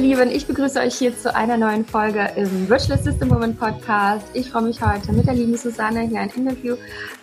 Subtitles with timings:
[0.00, 4.26] Lieben, ich begrüße euch hier zu einer neuen Folge im Virtual System Woman Podcast.
[4.32, 6.76] Ich freue mich heute mit der lieben Susanne hier ein Interview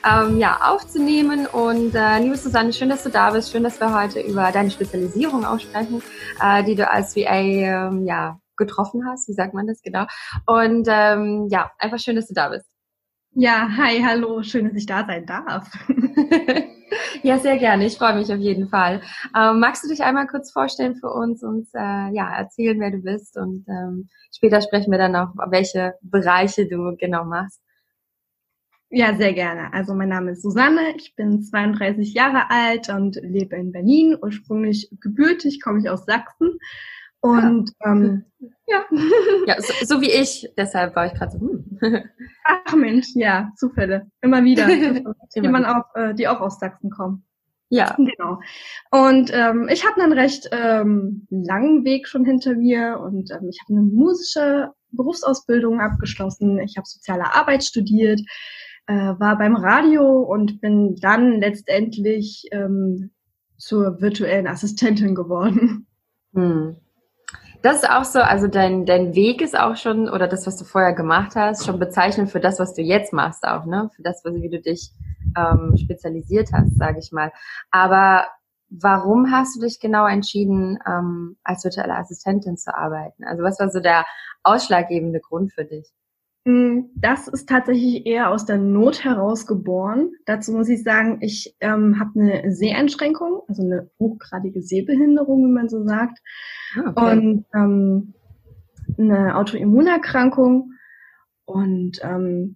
[0.05, 1.47] ähm, ja, aufzunehmen.
[1.47, 3.51] Und äh, liebe Susanne, schön, dass du da bist.
[3.51, 6.03] Schön, dass wir heute über deine Spezialisierung auch sprechen,
[6.39, 9.27] äh, die du als VA ähm, ja, getroffen hast.
[9.27, 10.05] Wie sagt man das genau?
[10.45, 12.67] Und ähm, ja, einfach schön, dass du da bist.
[13.31, 15.67] Ja, hi, hallo, schön, dass ich da sein darf.
[17.23, 17.85] ja, sehr gerne.
[17.85, 19.01] Ich freue mich auf jeden Fall.
[19.35, 22.99] Ähm, magst du dich einmal kurz vorstellen für uns und äh, ja, erzählen, wer du
[22.99, 27.61] bist und ähm, später sprechen wir dann auch, welche Bereiche du genau machst.
[28.89, 29.73] Ja, sehr gerne.
[29.73, 34.15] Also mein Name ist Susanne, ich bin 32 Jahre alt und lebe in Berlin.
[34.21, 36.57] Ursprünglich gebürtig komme ich aus Sachsen
[37.21, 37.91] und ja.
[37.91, 38.25] Ähm,
[38.67, 38.85] ja.
[39.47, 41.65] ja so, so, wie ich, deshalb war ich gerade so, hm.
[42.43, 44.09] Ach Mensch, ja, Zufälle.
[44.21, 44.67] Immer wieder.
[45.35, 47.23] Jemand auch, äh, die auch aus Sachsen kommen.
[47.69, 47.95] Ja.
[47.97, 48.39] Genau.
[48.91, 53.59] Und ähm, ich habe einen recht ähm, langen Weg schon hinter mir und ähm, ich
[53.61, 56.59] habe eine musische Berufsausbildung abgeschlossen.
[56.59, 58.21] Ich habe soziale Arbeit studiert,
[58.85, 63.11] äh, war beim Radio und bin dann letztendlich ähm,
[63.57, 65.87] zur virtuellen Assistentin geworden.
[66.33, 66.77] Hm.
[67.61, 70.63] Das ist auch so, also dein, dein Weg ist auch schon, oder das, was du
[70.63, 73.89] vorher gemacht hast, schon bezeichnend für das, was du jetzt machst auch, ne?
[73.95, 74.91] Für das, wie du dich
[75.35, 77.31] ähm, spezialisiert hast, sage ich mal.
[77.71, 78.27] Aber
[78.69, 83.23] warum hast du dich genau entschieden, ähm, als virtuelle Assistentin zu arbeiten?
[83.23, 84.05] Also was war so der
[84.43, 85.91] ausschlaggebende Grund für dich?
[86.47, 90.11] Mm, das ist tatsächlich eher aus der Not heraus geboren.
[90.25, 95.67] Dazu muss ich sagen, ich ähm, habe eine Seheinschränkung, also eine hochgradige Sehbehinderung, wie man
[95.67, 96.19] so sagt,
[96.77, 97.11] ah, okay.
[97.11, 98.13] und ähm,
[98.97, 100.71] eine Autoimmunerkrankung
[101.43, 102.55] und ähm,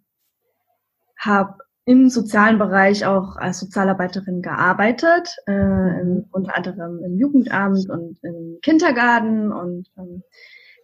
[1.17, 8.19] habe im sozialen Bereich auch als Sozialarbeiterin gearbeitet, äh, im, unter anderem im Jugendamt und
[8.23, 10.23] im Kindergarten und ähm,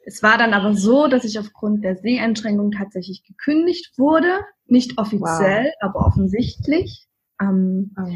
[0.08, 4.40] es war dann aber so, dass ich aufgrund der Seheinschränkung tatsächlich gekündigt wurde.
[4.66, 5.74] Nicht offiziell, wow.
[5.82, 7.10] aber offensichtlich.
[7.42, 8.08] Ähm, oh.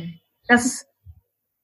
[0.47, 0.87] Das ist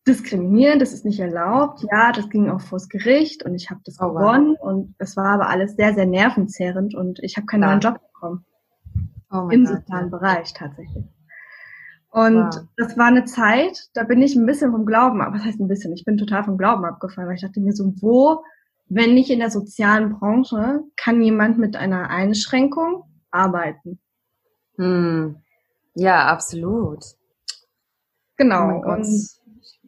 [0.06, 1.86] diskriminierend, das ist nicht erlaubt.
[1.90, 4.70] Ja, das ging auch vors Gericht und ich habe das oh, gewonnen wow.
[4.70, 7.70] und es war aber alles sehr, sehr nervenzerrend und ich habe keinen ja.
[7.70, 8.46] neuen Job bekommen.
[9.32, 10.18] Oh Im sozialen ja.
[10.18, 11.06] Bereich tatsächlich.
[12.10, 12.64] Und wow.
[12.76, 15.70] das war eine Zeit, da bin ich ein bisschen vom Glauben, aber was heißt ein
[15.70, 15.94] bisschen?
[15.94, 18.44] Ich bin total vom Glauben abgefallen, weil ich dachte mir so, wo
[18.90, 24.00] wenn nicht in der sozialen Branche, kann jemand mit einer Einschränkung arbeiten.
[24.78, 25.38] Hm.
[25.96, 27.04] Ja, absolut.
[28.38, 28.82] Genau.
[28.86, 29.08] Oh und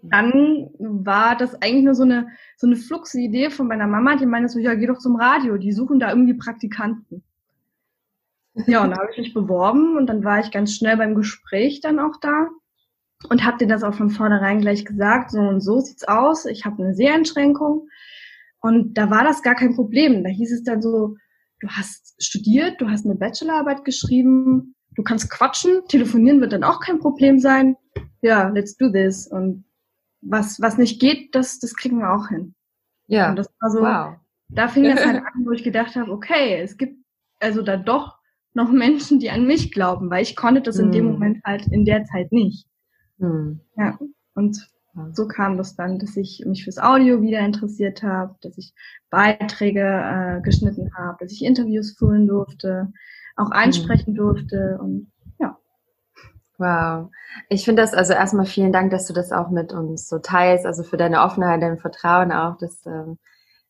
[0.01, 4.25] dann war das eigentlich nur so eine, so eine fluxe Idee von meiner Mama, die
[4.25, 7.23] meinte so, ja, geh doch zum Radio, die suchen da irgendwie Praktikanten.
[8.65, 11.81] Ja, und da habe ich mich beworben und dann war ich ganz schnell beim Gespräch
[11.81, 12.47] dann auch da
[13.29, 16.65] und habe dir das auch von vornherein gleich gesagt, so und so sieht's aus, ich
[16.65, 17.89] habe eine Seheinschränkung,
[18.61, 20.23] und da war das gar kein Problem.
[20.23, 21.15] Da hieß es dann so,
[21.59, 26.79] du hast studiert, du hast eine Bachelorarbeit geschrieben, du kannst quatschen, telefonieren wird dann auch
[26.81, 27.75] kein Problem sein.
[28.21, 29.27] Ja, let's do this.
[29.27, 29.65] Und
[30.21, 32.55] was, was nicht geht, das, das kriegen wir auch hin.
[33.07, 33.29] Ja.
[33.29, 34.19] Und das war so, wow.
[34.49, 36.97] da fing das halt an, wo ich gedacht habe, okay, es gibt
[37.39, 38.17] also da doch
[38.53, 41.11] noch Menschen, die an mich glauben, weil ich konnte das in dem hm.
[41.13, 42.67] Moment halt in der Zeit nicht.
[43.17, 43.59] Mm.
[43.77, 43.97] Ja.
[44.33, 44.67] Und
[45.13, 48.73] so kam das dann, dass ich mich fürs Audio wieder interessiert habe, dass ich
[49.09, 52.91] Beiträge äh, geschnitten habe, dass ich Interviews führen durfte,
[53.35, 53.53] auch mhm.
[53.53, 54.17] einsprechen mhm.
[54.17, 55.57] durfte und ja.
[56.57, 57.09] Wow.
[57.49, 60.65] Ich finde das, also erstmal vielen Dank, dass du das auch mit uns so teilst,
[60.65, 63.17] also für deine Offenheit, dein Vertrauen auch, dass, ähm,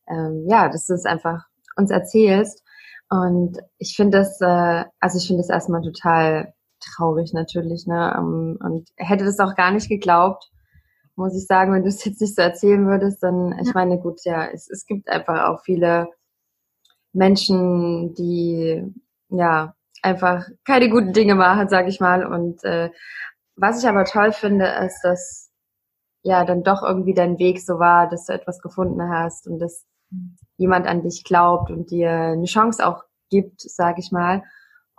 [0.08, 2.64] ähm, ja, dass du es einfach uns erzählst.
[3.08, 8.16] Und ich finde das, äh, also ich finde das erstmal total traurig natürlich, ne?
[8.18, 10.50] Um, und hätte das auch gar nicht geglaubt,
[11.20, 14.24] muss ich sagen, wenn du es jetzt nicht so erzählen würdest, dann, ich meine, gut,
[14.24, 16.08] ja, es, es gibt einfach auch viele
[17.12, 18.82] Menschen, die
[19.28, 22.24] ja einfach keine guten Dinge machen, sag ich mal.
[22.24, 22.90] Und äh,
[23.54, 25.50] was ich aber toll finde, ist, dass
[26.22, 29.84] ja dann doch irgendwie dein Weg so war, dass du etwas gefunden hast und dass
[30.56, 34.42] jemand an dich glaubt und dir eine Chance auch gibt, sag ich mal.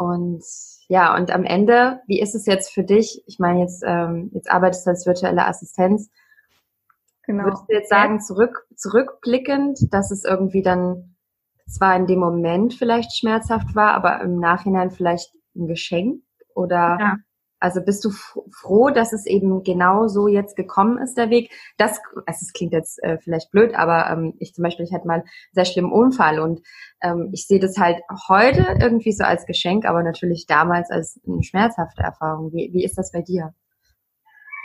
[0.01, 0.43] Und
[0.87, 3.21] ja, und am Ende, wie ist es jetzt für dich?
[3.27, 6.09] Ich meine, jetzt, ähm, jetzt arbeitest du als virtuelle Assistenz.
[7.27, 7.43] Genau.
[7.43, 11.15] Würdest du jetzt sagen, zurück, zurückblickend, dass es irgendwie dann
[11.67, 16.23] zwar in dem Moment vielleicht schmerzhaft war, aber im Nachhinein vielleicht ein Geschenk?
[16.55, 17.15] Oder ja.
[17.61, 21.51] Also bist du froh, dass es eben genau so jetzt gekommen ist, der Weg?
[21.77, 25.07] Das, also es klingt jetzt äh, vielleicht blöd, aber ähm, ich zum Beispiel, ich hatte
[25.07, 26.61] mal einen sehr schlimmen Unfall und
[27.01, 31.43] ähm, ich sehe das halt heute irgendwie so als Geschenk, aber natürlich damals als eine
[31.43, 32.51] schmerzhafte Erfahrung.
[32.51, 33.53] Wie, wie ist das bei dir?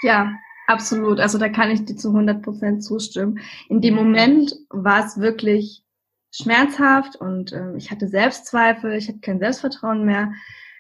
[0.03, 0.33] Ja,
[0.67, 3.39] Absolut, also da kann ich dir zu 100 Prozent zustimmen.
[3.69, 5.85] In dem Moment war es wirklich
[6.33, 10.33] schmerzhaft und äh, ich hatte Selbstzweifel, ich hatte kein Selbstvertrauen mehr.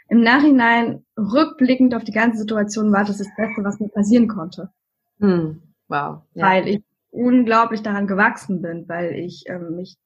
[0.08, 4.70] Im Nachhinein, rückblickend auf die ganze Situation, war das das Beste, was mir passieren konnte.
[5.18, 5.62] Hm.
[5.88, 6.22] Wow.
[6.34, 6.46] Ja.
[6.46, 9.96] Weil ich unglaublich daran gewachsen bin, weil ich ähm, mich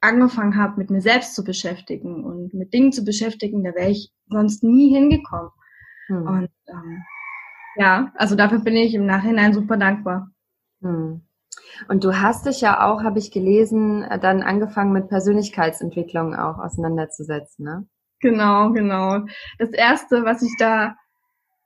[0.00, 4.12] angefangen habe, mit mir selbst zu beschäftigen und mit Dingen zu beschäftigen, da wäre ich
[4.28, 5.50] sonst nie hingekommen.
[6.08, 6.26] Hm.
[6.26, 7.02] Und ähm,
[7.76, 10.30] ja, also dafür bin ich im Nachhinein super dankbar.
[10.82, 11.22] Hm.
[11.88, 16.58] Und du hast dich ja auch, habe ich gelesen, äh, dann angefangen mit Persönlichkeitsentwicklung auch
[16.58, 17.88] auseinanderzusetzen, ne?
[18.20, 19.26] Genau, genau.
[19.58, 20.96] Das erste, was ich da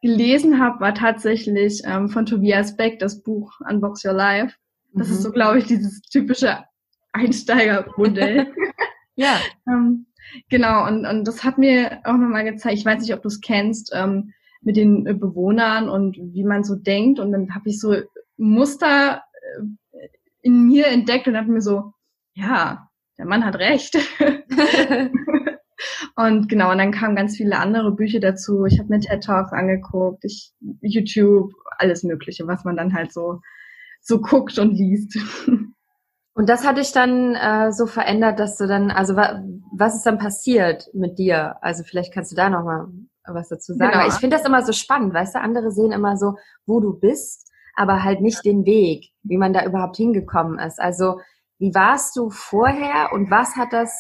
[0.03, 4.57] gelesen habe, war tatsächlich ähm, von Tobias Beck das Buch Unbox Your Life.
[4.93, 5.15] Das mhm.
[5.15, 6.65] ist so, glaube ich, dieses typische
[7.13, 8.53] Einsteigermodell.
[9.15, 9.39] ja.
[9.67, 10.07] ähm,
[10.51, 13.41] genau, und, und das hat mir auch nochmal gezeigt, ich weiß nicht, ob du es
[13.41, 17.19] kennst, ähm, mit den äh, Bewohnern und wie man so denkt.
[17.19, 17.97] Und dann habe ich so
[18.37, 19.23] Muster
[19.93, 20.09] äh,
[20.43, 21.93] in mir entdeckt und habe mir so,
[22.35, 22.89] ja,
[23.19, 23.97] der Mann hat recht.
[26.17, 28.65] und genau, und dann kamen ganz viele andere Bücher dazu.
[28.65, 33.41] Ich habe mir TED Talks angeguckt, ich, YouTube, alles Mögliche, was man dann halt so,
[34.01, 35.19] so guckt und liest.
[36.35, 39.43] Und das hat dich dann äh, so verändert, dass du dann, also wa
[39.75, 41.57] was ist dann passiert mit dir?
[41.61, 42.89] Also vielleicht kannst du da nochmal
[43.27, 43.93] was dazu sagen.
[43.93, 44.07] Genau.
[44.07, 46.37] Ich finde das immer so spannend, weißt du, andere sehen immer so,
[46.67, 50.81] wo du bist, aber halt nicht den Weg, wie man da überhaupt hingekommen ist.
[50.81, 51.21] Also
[51.59, 53.95] wie warst du vorher und was hat das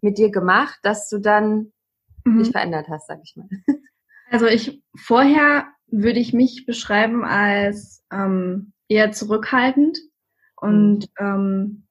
[0.00, 1.72] mit dir gemacht, dass du dann
[2.24, 2.38] mhm.
[2.38, 3.48] dich verändert hast, sag ich mal?
[4.30, 9.98] Also ich vorher würde ich mich beschreiben als ähm, eher zurückhaltend
[10.60, 11.26] und mhm.
[11.26, 11.86] ähm,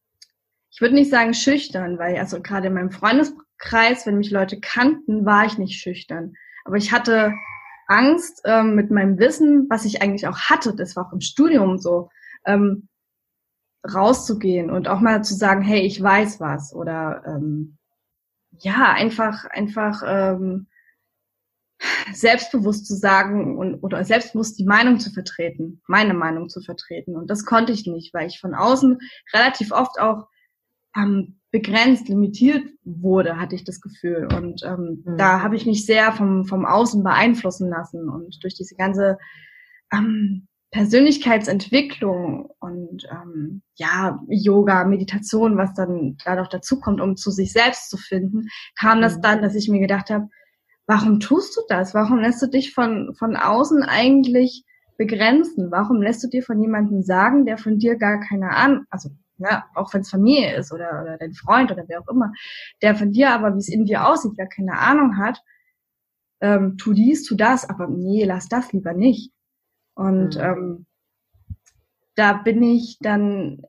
[0.69, 5.25] ich würde nicht sagen schüchtern, weil also gerade in meinem Freundeskreis, wenn mich Leute kannten,
[5.25, 6.33] war ich nicht schüchtern.
[6.63, 7.33] Aber ich hatte
[7.87, 11.79] Angst ähm, mit meinem Wissen, was ich eigentlich auch hatte, das war auch im Studium
[11.79, 12.09] so,
[12.45, 12.87] ähm,
[13.93, 17.76] rauszugehen und auch mal zu sagen, hey, ich weiß was oder ähm,
[18.59, 20.67] ja, einfach, einfach ähm,
[22.13, 27.15] selbstbewusst zu sagen und oder selbstbewusst die Meinung zu vertreten, meine Meinung zu vertreten.
[27.15, 28.97] Und das konnte ich nicht, weil ich von außen
[29.33, 30.27] relativ oft auch
[30.95, 34.27] ähm, begrenzt, limitiert wurde, hatte ich das Gefühl.
[34.35, 35.17] Und ähm, mhm.
[35.17, 38.09] da habe ich mich sehr vom, vom Außen beeinflussen lassen.
[38.09, 39.17] Und durch diese ganze
[39.93, 47.53] ähm, Persönlichkeitsentwicklung und ähm, ja, Yoga, Meditation, was dann dadurch dazu kommt, um zu sich
[47.53, 48.47] selbst zu finden,
[48.77, 49.01] kam mhm.
[49.01, 50.27] das dann, dass ich mir gedacht habe,
[50.85, 51.93] warum tust du das?
[51.93, 54.65] Warum lässt du dich von, von außen eigentlich
[54.97, 55.71] begrenzen?
[55.71, 59.65] Warum lässt du dir von jemandem sagen, der von dir gar keine Ahnung, also ja,
[59.75, 62.31] auch wenn es Familie ist oder, oder dein Freund oder wer auch immer,
[62.81, 65.41] der von dir aber, wie es in dir aussieht, wer keine Ahnung hat,
[66.41, 69.31] ähm, tu dies, tu das, aber nee, lass das lieber nicht.
[69.97, 70.41] Und mhm.
[70.41, 70.85] ähm,
[72.15, 73.63] da bin ich dann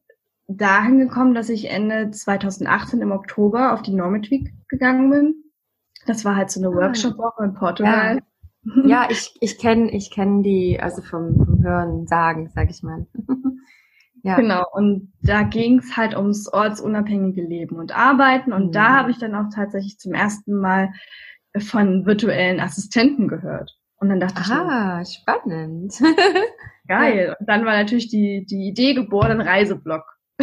[0.47, 5.35] dahin gekommen, dass ich Ende 2018 im Oktober auf die Normit Week gegangen bin.
[6.07, 6.81] Das war halt so eine ah.
[6.81, 8.21] Workshop-Woche in Portugal.
[8.63, 12.83] Ja, ja ich, ich kenne ich kenn die, also vom, vom Hören sagen, sag ich
[12.83, 13.07] mal.
[14.25, 14.35] Ja.
[14.35, 18.53] Genau, und da ging es halt ums ortsunabhängige Leben und Arbeiten.
[18.53, 18.73] Und mhm.
[18.73, 20.93] da habe ich dann auch tatsächlich zum ersten Mal
[21.57, 23.79] von virtuellen Assistenten gehört.
[24.01, 25.95] Und dann dachte Aha, ich, ah, spannend.
[26.89, 27.37] Geil.
[27.39, 30.05] Und dann war natürlich die, die Idee geboren, ein Reiseblog.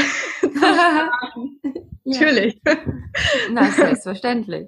[2.03, 2.61] Natürlich.
[3.51, 4.67] Na, selbstverständlich.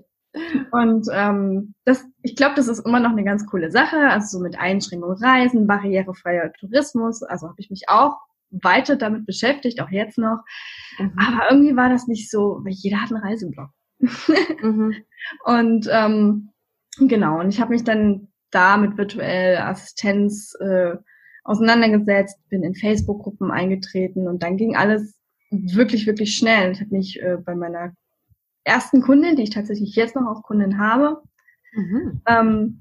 [0.71, 3.97] Und ähm, das, ich glaube, das ist immer noch eine ganz coole Sache.
[3.97, 7.23] Also so mit Einschränkungen Reisen, barrierefreier Tourismus.
[7.23, 8.17] Also habe ich mich auch
[8.49, 10.39] weiter damit beschäftigt, auch jetzt noch.
[10.97, 11.13] Mhm.
[11.17, 13.69] Aber irgendwie war das nicht so, weil jeder hat einen Reiseblog.
[13.99, 14.95] mhm.
[15.43, 16.49] Und ähm,
[16.99, 20.95] genau, und ich habe mich dann da mit virtuell Assistenz äh,
[21.43, 25.15] auseinandergesetzt, bin in Facebook-Gruppen eingetreten und dann ging alles
[25.49, 26.71] wirklich, wirklich schnell.
[26.71, 27.93] Ich habe mich äh, bei meiner
[28.63, 31.21] ersten Kundin, die ich tatsächlich jetzt noch als Kundin habe,
[31.73, 32.21] mhm.
[32.27, 32.79] ähm,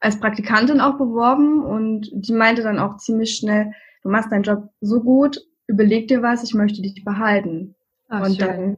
[0.00, 4.70] als Praktikantin auch beworben und die meinte dann auch ziemlich schnell, du machst deinen Job
[4.80, 7.74] so gut, überleg dir was, ich möchte dich behalten.
[8.08, 8.46] Ach, und schön.
[8.46, 8.76] dann,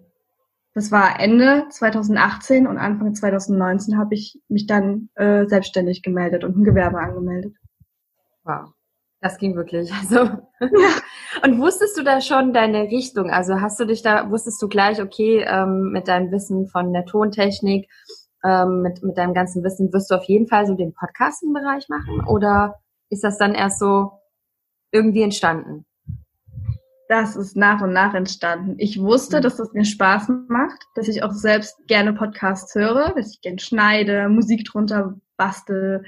[0.75, 6.57] das war Ende 2018 und Anfang 2019 habe ich mich dann äh, selbstständig gemeldet und
[6.57, 7.55] ein Gewerbe angemeldet.
[8.45, 8.71] Wow.
[9.21, 9.93] Das ging wirklich.
[10.01, 10.41] Also ja.
[11.45, 13.31] und wusstest du da schon deine Richtung?
[13.31, 17.05] Also hast du dich da, wusstest du gleich, okay, ähm, mit deinem Wissen von der
[17.05, 17.89] Tontechnik,
[18.45, 22.25] ähm, mit, mit deinem ganzen Wissen, wirst du auf jeden Fall so den Podcasting-Bereich machen?
[22.27, 22.77] Oder
[23.11, 24.13] ist das dann erst so,
[24.93, 25.85] irgendwie entstanden?
[27.11, 28.77] Das ist nach und nach entstanden.
[28.79, 29.43] Ich wusste, mhm.
[29.43, 33.59] dass das mir Spaß macht, dass ich auch selbst gerne Podcasts höre, dass ich gerne
[33.59, 36.05] schneide, Musik drunter bastel,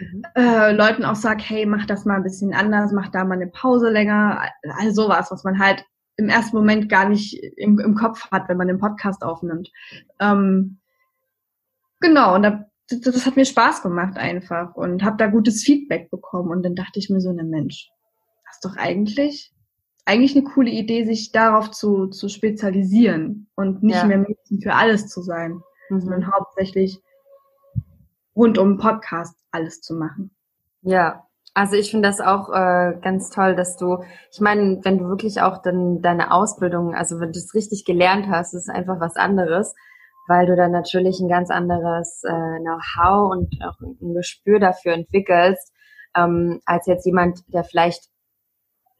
[0.00, 0.22] mhm.
[0.34, 3.46] äh, Leuten auch sag, hey, mach das mal ein bisschen anders, mach da mal eine
[3.46, 4.42] Pause länger,
[4.76, 5.84] all sowas, was man halt
[6.16, 9.70] im ersten Moment gar nicht im, im Kopf hat, wenn man den Podcast aufnimmt.
[10.18, 10.80] Ähm,
[12.00, 16.10] genau, und da, das, das hat mir Spaß gemacht einfach und habe da gutes Feedback
[16.10, 17.88] bekommen und dann dachte ich mir so, ne Mensch,
[18.46, 19.52] das ist doch eigentlich
[20.06, 24.04] eigentlich eine coole Idee, sich darauf zu, zu spezialisieren und nicht ja.
[24.04, 26.00] mehr Mädchen für alles zu sein, mhm.
[26.00, 27.00] sondern hauptsächlich
[28.34, 30.30] rund um Podcast alles zu machen.
[30.82, 35.08] Ja, also ich finde das auch äh, ganz toll, dass du, ich meine, wenn du
[35.08, 39.16] wirklich auch dann deine Ausbildung, also wenn du es richtig gelernt hast, ist einfach was
[39.16, 39.74] anderes,
[40.28, 45.72] weil du dann natürlich ein ganz anderes äh, Know-how und auch ein Gespür dafür entwickelst,
[46.16, 48.09] ähm, als jetzt jemand, der vielleicht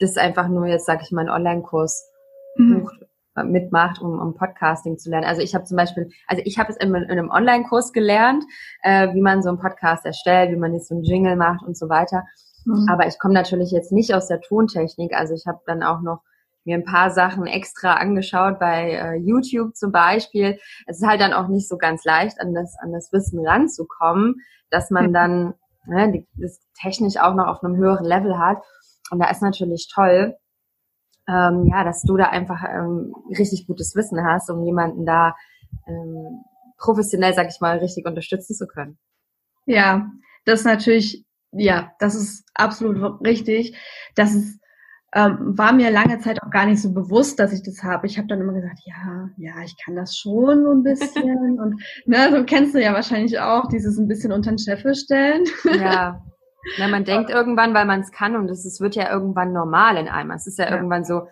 [0.01, 2.11] das einfach nur jetzt, sag ich mal, einen Online-Kurs
[2.57, 2.89] mhm.
[3.37, 5.27] Äh, mitmacht, um, um Podcasting zu lernen.
[5.27, 8.43] Also ich habe zum Beispiel, also ich habe es in, in, einem Online-Kurs gelernt,
[8.83, 11.77] äh, wie man so einen Podcast erstellt, wie man jetzt so einen Jingle macht und
[11.77, 12.25] so weiter.
[12.65, 12.89] Mhm.
[12.91, 15.15] Aber ich komme natürlich jetzt nicht aus der Tontechnik.
[15.15, 16.23] Also ich habe dann auch noch
[16.65, 20.59] mir ein paar Sachen extra angeschaut bei äh, YouTube zum Beispiel.
[20.87, 24.41] Es ist halt dann auch nicht so ganz leicht, an das, an das Wissen ranzukommen,
[24.71, 25.13] dass man mhm.
[25.13, 25.55] dann
[25.87, 28.59] ne, das technisch auch noch auf einem höheren Level hat.
[29.11, 30.37] Und da ist natürlich toll,
[31.29, 35.37] ähm, ja, dass du da einfach ähm, richtig gutes Wissen hast, um jemanden da
[35.87, 36.45] ähm,
[36.79, 38.99] professionell, sag ich mal, richtig unterstützen zu können.
[39.67, 40.11] Ja,
[40.45, 43.77] das ist natürlich, ja, das ist absolut richtig.
[44.15, 44.59] Das ist,
[45.13, 48.07] ähm, war mir lange Zeit auch gar nicht so bewusst, dass ich das habe.
[48.07, 51.59] Ich habe dann immer gesagt, ja, ja, ich kann das schon so ein bisschen.
[51.61, 55.45] und ne, so kennst du ja wahrscheinlich auch, dieses ein bisschen unter den Scheffel stellen.
[55.79, 56.25] Ja,
[56.77, 60.09] Ja, man denkt irgendwann, weil man es kann und es wird ja irgendwann normal in
[60.09, 60.31] einem.
[60.33, 61.29] Es ist ja, ja, irgendwann so,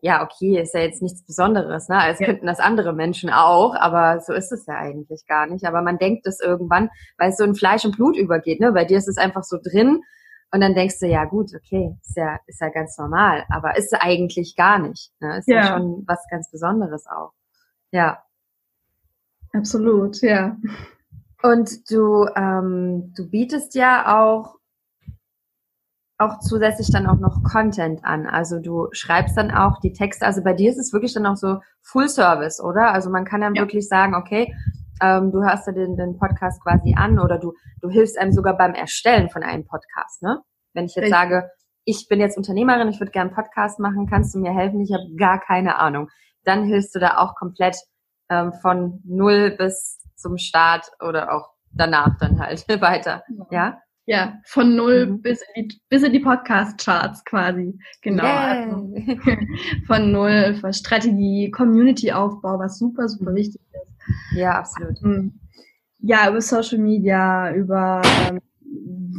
[0.00, 1.98] ja, okay, ist ja jetzt nichts Besonderes, ne?
[1.98, 2.26] Als ja.
[2.26, 5.64] könnten das andere Menschen auch, aber so ist es ja eigentlich gar nicht.
[5.64, 8.72] Aber man denkt es irgendwann, weil es so in Fleisch und Blut übergeht, ne?
[8.72, 10.02] Bei dir ist es einfach so drin
[10.52, 13.94] und dann denkst du, ja gut, okay, ist ja, ist ja ganz normal, aber ist
[13.94, 15.10] eigentlich gar nicht.
[15.20, 15.38] Ne?
[15.38, 15.56] Ist ja.
[15.56, 17.32] ja schon was ganz Besonderes auch.
[17.90, 18.22] Ja.
[19.52, 20.56] Absolut, ja.
[21.42, 24.56] Und du, ähm, du bietest ja auch
[26.18, 28.26] auch zusätzlich dann auch noch Content an.
[28.26, 30.24] Also du schreibst dann auch die Texte.
[30.24, 32.92] Also bei dir ist es wirklich dann auch so Full Service, oder?
[32.92, 33.62] Also man kann dann ja.
[33.62, 34.54] wirklich sagen, okay,
[35.02, 38.56] ähm, du hörst dir den, den Podcast quasi an oder du, du hilfst einem sogar
[38.56, 40.40] beim Erstellen von einem Podcast, ne?
[40.72, 41.18] Wenn ich jetzt Richtig.
[41.18, 41.50] sage,
[41.84, 44.80] ich bin jetzt Unternehmerin, ich würde gerne einen Podcast machen, kannst du mir helfen?
[44.80, 46.08] Ich habe gar keine Ahnung.
[46.44, 47.76] Dann hilfst du da auch komplett
[48.30, 53.22] ähm, von null bis zum Start oder auch danach dann halt weiter.
[53.50, 53.78] Ja?
[54.06, 55.22] Ja, von null mhm.
[55.22, 57.76] bis, in die, bis in die Podcast-Charts quasi.
[58.02, 58.22] Genau.
[58.22, 58.64] Yeah.
[58.64, 58.94] Also,
[59.86, 63.36] von null, von Strategie, Community-Aufbau, was super, super mhm.
[63.36, 64.38] wichtig ist.
[64.38, 65.02] Ja, absolut.
[65.02, 65.40] Ähm,
[65.98, 68.40] ja, über Social Media, über ähm,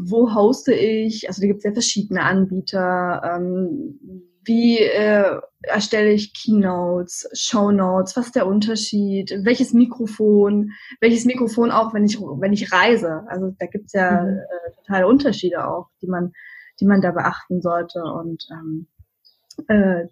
[0.06, 4.00] wo hoste ich, also da gibt es ja verschiedene Anbieter, ähm,
[4.48, 11.94] wie äh, erstelle ich Keynotes, Shownotes, was ist der Unterschied, welches Mikrofon, welches Mikrofon auch,
[11.94, 13.26] wenn ich, wenn ich reise.
[13.28, 14.38] Also da gibt's ja mhm.
[14.38, 16.32] äh, totale Unterschiede auch, die man,
[16.80, 18.02] die man da beachten sollte.
[18.02, 18.88] Und ähm,
[19.68, 20.08] äh,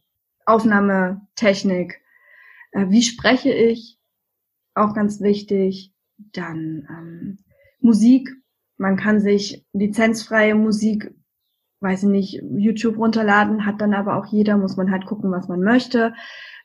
[0.46, 2.02] Aufnahmetechnik,
[2.72, 3.98] äh, wie spreche ich,
[4.74, 5.94] auch ganz wichtig.
[6.18, 7.38] Dann ähm,
[7.80, 8.30] Musik,
[8.78, 11.14] man kann sich lizenzfreie Musik
[11.82, 15.48] weiß ich nicht, YouTube runterladen, hat dann aber auch jeder, muss man halt gucken, was
[15.48, 16.14] man möchte,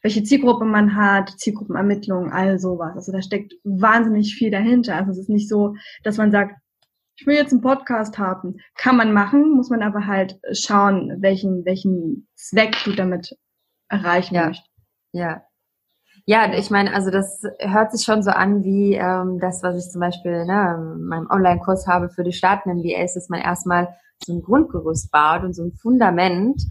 [0.03, 2.95] welche Zielgruppe man hat, Zielgruppenermittlung, all sowas.
[2.95, 4.97] Also da steckt wahnsinnig viel dahinter.
[4.97, 5.75] Also es ist nicht so,
[6.05, 6.55] dass man sagt,
[7.17, 8.57] ich will jetzt einen Podcast haben.
[8.77, 13.37] Kann man machen, muss man aber halt schauen, welchen, welchen Zweck du damit
[13.91, 14.47] erreichen ja.
[14.47, 14.71] möchtest.
[15.13, 15.43] Ja.
[16.27, 19.91] Ja, ich meine, also das hört sich schon so an wie ähm, das, was ich
[19.91, 24.35] zum Beispiel ne, in meinem Online-Kurs habe für die startenden VAs, dass man erstmal so
[24.35, 26.63] ein Grundgerüst baut und so ein Fundament.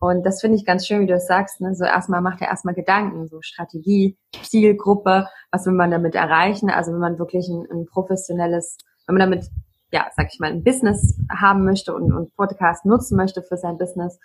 [0.00, 1.60] Und das finde ich ganz schön, wie du es sagst.
[1.60, 1.74] Ne?
[1.74, 6.70] So erstmal macht er erstmal Gedanken, so Strategie, Zielgruppe, was will man damit erreichen?
[6.70, 9.50] Also wenn man wirklich ein, ein professionelles, wenn man damit,
[9.92, 13.78] ja, sag ich mal, ein Business haben möchte und, und Podcast nutzen möchte für sein
[13.78, 14.18] Business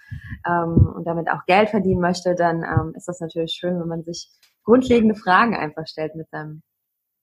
[0.45, 4.03] ähm, und damit auch Geld verdienen möchte, dann ähm, ist das natürlich schön, wenn man
[4.03, 4.29] sich
[4.69, 6.61] grundlegende Fragen einfach stellt mit seinem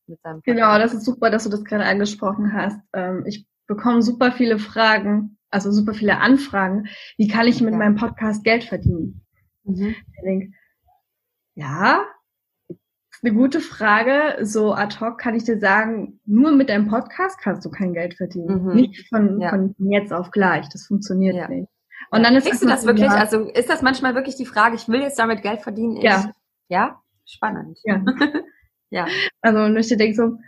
[0.08, 0.40] mit seinem.
[0.42, 2.80] Genau, das ist super, dass du das gerade angesprochen hast.
[2.92, 7.78] Ähm, ich bekomme super viele Fragen also super viele Anfragen, wie kann ich mit ja.
[7.78, 9.24] meinem Podcast Geld verdienen?
[9.64, 9.94] Mhm.
[10.14, 10.52] Ich denke,
[11.54, 12.04] ja,
[13.22, 14.44] eine gute Frage.
[14.44, 18.14] So ad hoc kann ich dir sagen, nur mit deinem Podcast kannst du kein Geld
[18.14, 18.64] verdienen.
[18.64, 18.74] Mhm.
[18.74, 19.50] Nicht von, ja.
[19.50, 20.68] von jetzt auf gleich.
[20.68, 21.48] Das funktioniert ja.
[21.48, 21.68] nicht.
[22.10, 24.88] Und dann ist Kriegst du das wirklich, also ist das manchmal wirklich die Frage, ich
[24.88, 25.96] will jetzt damit Geld verdienen?
[25.96, 26.30] Ich, ja.
[26.68, 27.02] Ja?
[27.26, 27.78] Spannend.
[27.84, 28.04] Ja.
[28.90, 29.06] ja.
[29.40, 30.38] Also, und ich denke so,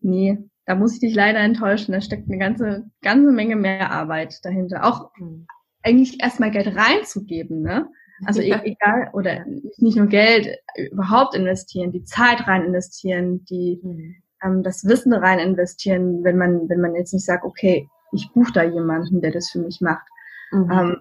[0.00, 1.92] nee, da muss ich dich leider enttäuschen.
[1.92, 4.84] Da steckt eine ganze, ganze Menge mehr Arbeit dahinter.
[4.84, 5.46] Auch mhm.
[5.82, 7.88] eigentlich erstmal Geld reinzugeben, ne?
[8.24, 8.62] Also ja.
[8.62, 9.44] E-, egal, oder
[9.78, 10.48] nicht nur Geld,
[10.90, 14.16] überhaupt investieren, die Zeit rein investieren, die, mhm.
[14.42, 18.52] ähm, das Wissen rein investieren, wenn man, wenn man jetzt nicht sagt, okay, ich buche
[18.52, 20.06] da jemanden, der das für mich macht.
[20.52, 20.70] Mhm.
[20.70, 20.96] Ähm,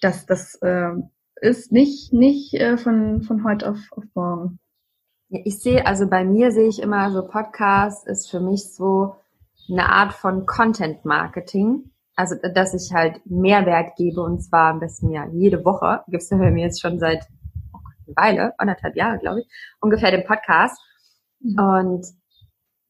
[0.00, 0.90] das das äh,
[1.42, 4.60] ist nicht, nicht äh, von, von heute auf, auf morgen.
[5.28, 9.16] Ich sehe, also bei mir sehe ich immer so Podcast ist für mich so
[9.68, 11.90] eine Art von Content Marketing.
[12.14, 16.02] Also, dass ich halt Mehrwert gebe und zwar am besten ja jede Woche.
[16.08, 17.26] Gibt's ja bei mir jetzt schon seit
[17.72, 19.46] oh Gott, eine Weile, anderthalb Jahre, glaube ich,
[19.80, 20.78] ungefähr den Podcast.
[21.40, 21.58] Mhm.
[21.58, 22.06] Und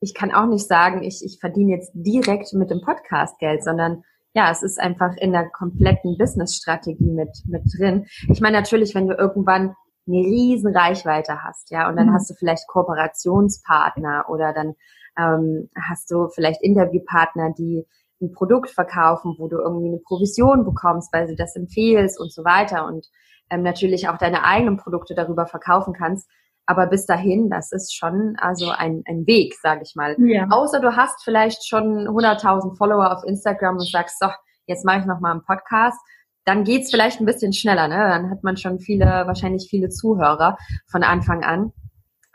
[0.00, 4.02] ich kann auch nicht sagen, ich, ich verdiene jetzt direkt mit dem Podcast Geld, sondern
[4.34, 8.06] ja, es ist einfach in der kompletten Business-Strategie mit, mit drin.
[8.28, 9.74] Ich meine natürlich, wenn du irgendwann
[10.06, 12.14] eine riesen Reichweite hast, ja, und dann mhm.
[12.14, 14.74] hast du vielleicht Kooperationspartner oder dann
[15.18, 17.86] ähm, hast du vielleicht Interviewpartner, die
[18.20, 22.44] ein Produkt verkaufen, wo du irgendwie eine Provision bekommst, weil du das empfehlst und so
[22.44, 23.06] weiter und
[23.50, 26.28] ähm, natürlich auch deine eigenen Produkte darüber verkaufen kannst.
[26.66, 30.16] Aber bis dahin, das ist schon also ein, ein Weg, sage ich mal.
[30.18, 30.46] Ja.
[30.50, 34.28] Außer du hast vielleicht schon 100.000 Follower auf Instagram und sagst, so,
[34.66, 35.98] jetzt mache ich noch mal einen Podcast
[36.44, 37.96] dann geht's vielleicht ein bisschen schneller, ne?
[37.96, 40.56] Dann hat man schon viele, wahrscheinlich viele Zuhörer
[40.90, 41.72] von Anfang an.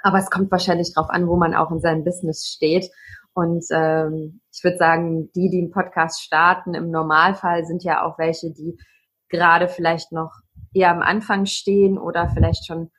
[0.01, 2.89] Aber es kommt wahrscheinlich drauf an, wo man auch in seinem Business steht.
[3.33, 8.17] Und ähm, ich würde sagen, die, die einen Podcast starten, im Normalfall sind ja auch
[8.17, 8.77] welche, die
[9.29, 10.31] gerade vielleicht noch
[10.73, 12.89] eher am Anfang stehen oder vielleicht schon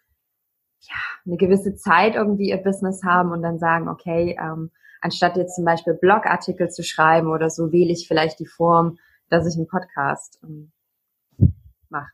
[1.29, 4.71] eine gewisse Zeit irgendwie ihr Business haben und dann sagen, okay, ähm,
[5.01, 9.47] anstatt jetzt zum Beispiel Blogartikel zu schreiben oder so, wähle ich vielleicht die Form, dass
[9.47, 10.73] ich einen Podcast ähm,
[11.89, 12.11] machen.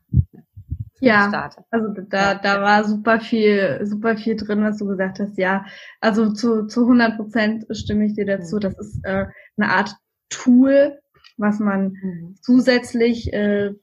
[1.00, 1.64] Ja, starte.
[1.70, 5.36] also da, da war super viel, super viel drin, was du gesagt hast.
[5.36, 5.66] Ja,
[6.00, 8.58] also zu, zu 100 Prozent stimme ich dir dazu.
[8.58, 9.94] Das ist äh, eine Art
[10.30, 10.98] Tool,
[11.36, 12.36] was man mhm.
[12.40, 13.74] zusätzlich äh,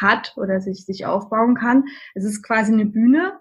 [0.00, 1.84] hat oder sich, sich aufbauen kann.
[2.14, 3.38] Es ist quasi eine Bühne,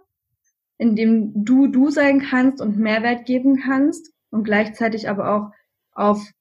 [0.77, 5.51] in dem du du sein kannst und Mehrwert geben kannst und gleichzeitig aber auch
[5.93, 6.31] auf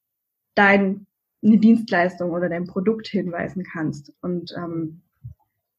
[0.54, 1.06] dein
[1.44, 4.12] eine Dienstleistung oder dein Produkt hinweisen kannst.
[4.22, 5.02] Und ähm,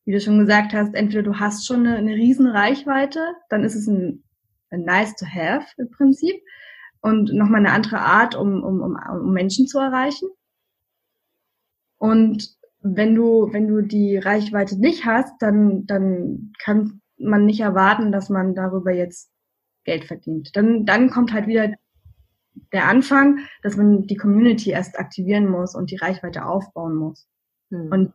[0.05, 3.75] wie du schon gesagt hast, entweder du hast schon eine, eine riesen Reichweite, dann ist
[3.75, 4.23] es ein,
[4.69, 6.35] ein nice to have im Prinzip
[7.01, 10.29] und nochmal eine andere Art, um, um, um, um Menschen zu erreichen.
[11.97, 18.11] Und wenn du, wenn du die Reichweite nicht hast, dann, dann kann man nicht erwarten,
[18.11, 19.31] dass man darüber jetzt
[19.83, 20.55] Geld verdient.
[20.55, 21.73] Dann, dann kommt halt wieder
[22.71, 27.27] der Anfang, dass man die Community erst aktivieren muss und die Reichweite aufbauen muss.
[27.69, 27.91] Hm.
[27.91, 28.13] Und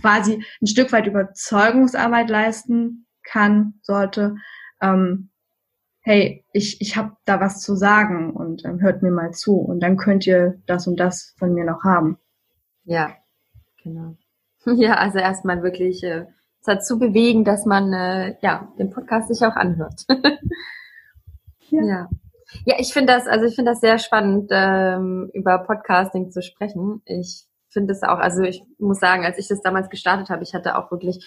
[0.00, 4.36] quasi ein Stück weit Überzeugungsarbeit leisten kann, sollte.
[4.80, 5.30] Ähm,
[6.00, 9.80] hey, ich, ich habe da was zu sagen und ähm, hört mir mal zu und
[9.80, 12.18] dann könnt ihr das und das von mir noch haben.
[12.84, 13.16] Ja,
[13.82, 14.16] genau.
[14.76, 16.26] Ja, also erstmal wirklich äh,
[16.64, 20.04] dazu bewegen, dass man äh, ja den Podcast sich auch anhört.
[21.70, 21.82] ja.
[21.82, 22.08] ja.
[22.66, 27.00] Ja, ich finde das, also ich finde das sehr spannend, ähm, über Podcasting zu sprechen.
[27.06, 30.54] Ich finde es auch, also ich muss sagen, als ich das damals gestartet habe, ich
[30.54, 31.26] hatte auch wirklich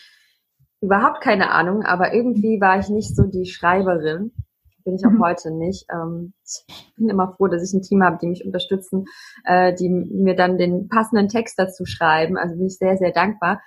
[0.82, 4.32] überhaupt keine Ahnung, aber irgendwie war ich nicht so die Schreiberin.
[4.84, 5.24] Bin ich auch mhm.
[5.24, 5.88] heute nicht.
[5.92, 9.06] Ähm, ich bin immer froh, dass ich ein Team habe, die mich unterstützen,
[9.44, 12.38] äh, die mir dann den passenden Text dazu schreiben.
[12.38, 13.62] Also bin ich sehr, sehr dankbar.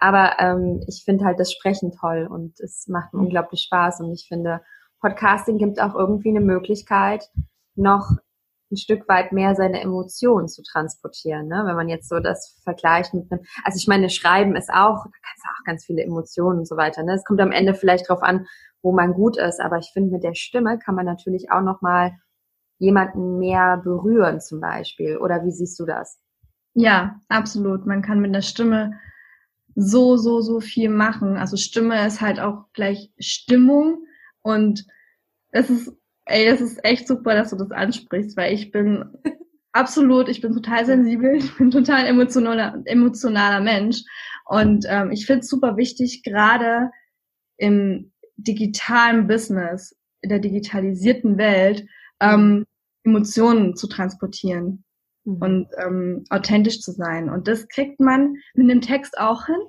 [0.00, 4.12] Aber ähm, ich finde halt das Sprechen toll und es macht mir unglaublich Spaß und
[4.12, 4.60] ich finde,
[5.00, 7.24] Podcasting gibt auch irgendwie eine Möglichkeit,
[7.74, 8.10] noch
[8.70, 11.48] ein Stück weit mehr seine Emotionen zu transportieren.
[11.48, 11.62] Ne?
[11.64, 15.10] Wenn man jetzt so das vergleicht mit einem, also ich meine, Schreiben ist auch, da
[15.22, 17.02] kannst du auch ganz viele Emotionen und so weiter.
[17.02, 17.14] Ne?
[17.14, 18.46] Es kommt am Ende vielleicht drauf an,
[18.82, 22.12] wo man gut ist, aber ich finde, mit der Stimme kann man natürlich auch nochmal
[22.78, 25.16] jemanden mehr berühren zum Beispiel.
[25.16, 26.20] Oder wie siehst du das?
[26.74, 27.86] Ja, absolut.
[27.86, 28.92] Man kann mit der Stimme
[29.80, 31.36] so, so, so viel machen.
[31.36, 34.04] Also Stimme ist halt auch gleich Stimmung
[34.42, 34.84] und
[35.50, 35.92] es ist
[36.28, 39.02] Ey, es ist echt super, dass du das ansprichst, weil ich bin
[39.72, 44.02] absolut, ich bin total sensibel, ich bin total emotionaler, emotionaler Mensch.
[44.44, 46.90] Und ähm, ich finde es super wichtig, gerade
[47.56, 51.86] im digitalen Business, in der digitalisierten Welt,
[52.20, 52.66] ähm,
[53.04, 54.84] Emotionen zu transportieren
[55.36, 55.42] mhm.
[55.42, 57.28] und ähm, authentisch zu sein.
[57.28, 59.60] Und das kriegt man mit einem Text auch hin,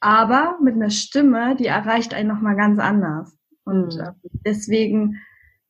[0.00, 3.36] aber mit einer Stimme, die erreicht einen nochmal ganz anders.
[3.64, 4.12] Und äh,
[4.44, 5.20] deswegen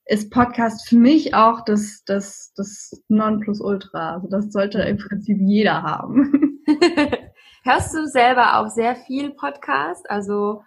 [0.07, 4.15] ist Podcast für mich auch das, das, das Nonplusultra.
[4.15, 6.61] Also das sollte im Prinzip jeder haben.
[7.65, 10.11] Hörst du selber auch sehr viel Podcast?
[10.11, 10.63] Also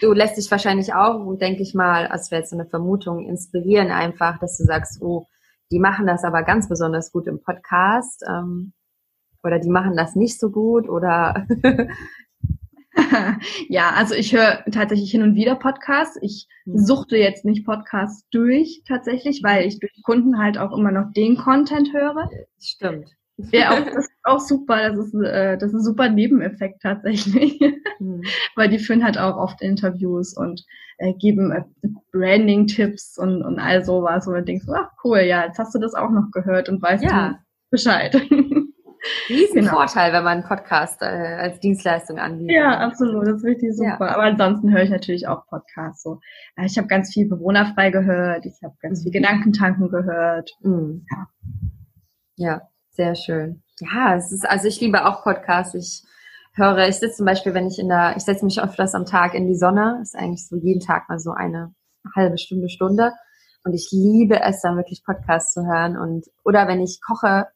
[0.00, 3.90] du lässt dich wahrscheinlich auch, denke ich mal, als wäre jetzt so eine Vermutung, inspirieren
[3.90, 5.26] einfach, dass du sagst, oh,
[5.74, 8.72] die machen das aber ganz besonders gut im Podcast ähm,
[9.42, 11.48] oder die machen das nicht so gut oder
[13.68, 16.16] ja, also ich höre tatsächlich hin und wieder Podcasts.
[16.22, 16.78] Ich hm.
[16.78, 21.36] suchte jetzt nicht Podcasts durch tatsächlich, weil ich durch Kunden halt auch immer noch den
[21.36, 22.30] Content höre.
[22.60, 23.10] Stimmt.
[23.36, 24.90] Ja, auch, das ist auch super.
[24.90, 27.60] Das ist, äh, das ist ein super Nebeneffekt tatsächlich.
[27.98, 28.22] Mhm.
[28.56, 30.64] Weil die führen halt auch oft Interviews und
[30.98, 31.64] äh, geben äh,
[32.12, 34.26] Branding-Tipps und, und all sowas.
[34.26, 37.04] Und du denkst, ach cool, ja, jetzt hast du das auch noch gehört und weißt
[37.04, 37.28] ja.
[37.28, 37.38] du
[37.70, 38.14] Bescheid.
[39.28, 39.72] Riesen genau.
[39.72, 42.56] Vorteil, wenn man einen Podcast äh, als Dienstleistung anbietet.
[42.56, 43.98] Ja, absolut, das ist richtig super.
[44.00, 44.14] Ja.
[44.14, 46.02] Aber ansonsten höre ich natürlich auch Podcasts.
[46.02, 46.20] So,
[46.56, 49.14] äh, ich habe ganz viel bewohnerfrei gehört, ich habe ganz viel mhm.
[49.14, 50.50] Gedankentanken gehört.
[50.62, 51.04] Mhm.
[51.10, 51.26] Ja.
[52.36, 52.62] ja,
[52.94, 53.62] sehr schön.
[53.80, 55.74] Ja, es ist, also ich liebe auch Podcasts.
[55.74, 56.04] Ich
[56.54, 59.34] höre, ich sitze zum Beispiel, wenn ich in der, ich setze mich öfters am Tag
[59.34, 61.74] in die Sonne, ist eigentlich so jeden Tag mal so eine
[62.14, 63.12] halbe Stunde, Stunde.
[63.64, 67.46] Und ich liebe es dann wirklich Podcasts zu hören und oder wenn ich koche,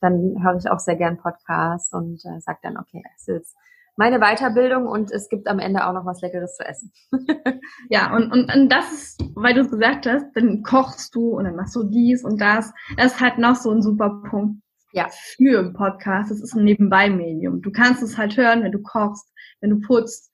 [0.00, 3.56] dann höre ich auch sehr gern Podcasts und äh, sage dann, okay, es ist
[3.96, 6.92] meine Weiterbildung und es gibt am Ende auch noch was Leckeres zu essen.
[7.88, 11.44] ja, und, und, und das ist, weil du es gesagt hast, dann kochst du und
[11.44, 12.72] dann machst du dies und das.
[12.96, 14.62] Das ist halt noch so ein super Punkt
[14.96, 15.08] ja.
[15.10, 16.30] für einen Podcast.
[16.30, 17.62] Das ist ein Nebenbei-Medium.
[17.62, 19.30] Du kannst es halt hören, wenn du kochst,
[19.60, 20.32] wenn du putzt.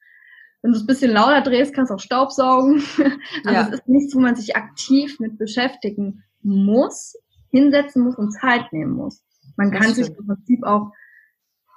[0.61, 2.81] Wenn du es ein bisschen lauter drehst, kannst du auch Staubsaugen.
[3.45, 3.61] Also ja.
[3.67, 7.15] es ist nichts, wo man sich aktiv mit beschäftigen muss,
[7.51, 9.21] hinsetzen muss und Zeit nehmen muss.
[9.57, 10.07] Man das kann stimmt.
[10.07, 10.91] sich im Prinzip auch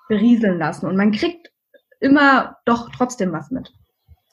[0.09, 1.51] berieseln lassen und man kriegt
[1.99, 3.73] immer doch trotzdem was mit.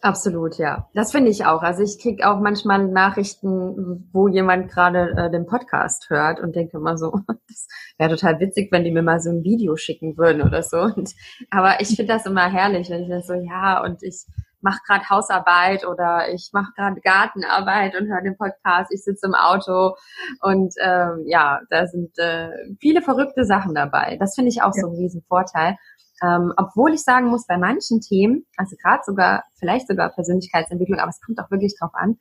[0.04, 0.90] Absolut, ja.
[0.94, 1.62] Das finde ich auch.
[1.62, 6.76] Also ich kriege auch manchmal Nachrichten, wo jemand gerade äh, den Podcast hört und denke
[6.76, 10.42] immer so, das wäre total witzig, wenn die mir mal so ein Video schicken würden
[10.42, 10.82] oder so.
[10.82, 11.14] Und,
[11.50, 14.26] aber ich finde das immer herrlich, wenn ich dann so, ja, und ich
[14.60, 19.36] mache gerade Hausarbeit oder ich mache gerade Gartenarbeit und höre den Podcast, ich sitze im
[19.36, 19.96] Auto
[20.42, 22.50] und ähm, ja, da sind äh,
[22.82, 24.18] viele verrückte Sachen dabei.
[24.20, 24.82] Das finde ich auch ja.
[24.82, 25.78] so ein Riesenvorteil.
[26.24, 31.10] Ähm, obwohl ich sagen muss, bei manchen Themen, also gerade sogar, vielleicht sogar Persönlichkeitsentwicklung, aber
[31.10, 32.18] es kommt auch wirklich drauf an,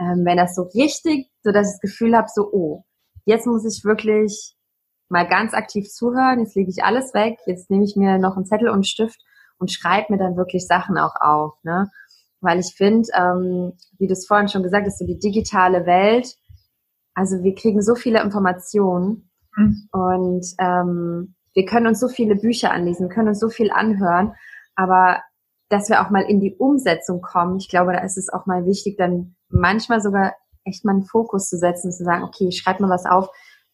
[0.00, 2.84] ähm, wenn das so richtig, so dass ich das Gefühl habe, so, oh,
[3.24, 4.56] jetzt muss ich wirklich
[5.08, 8.46] mal ganz aktiv zuhören, jetzt lege ich alles weg, jetzt nehme ich mir noch einen
[8.46, 9.20] Zettel und einen Stift
[9.58, 11.90] und schreibe mir dann wirklich Sachen auch auf, ne?
[12.40, 16.34] Weil ich finde, ähm, wie du es vorhin schon gesagt hast, so die digitale Welt,
[17.14, 19.88] also wir kriegen so viele Informationen mhm.
[19.92, 24.34] und ähm, wir können uns so viele Bücher anlesen, können uns so viel anhören,
[24.74, 25.22] aber
[25.70, 28.66] dass wir auch mal in die Umsetzung kommen, ich glaube, da ist es auch mal
[28.66, 32.58] wichtig, dann manchmal sogar echt mal einen Fokus zu setzen und zu sagen, okay, ich
[32.58, 33.30] schreibe mal was auf,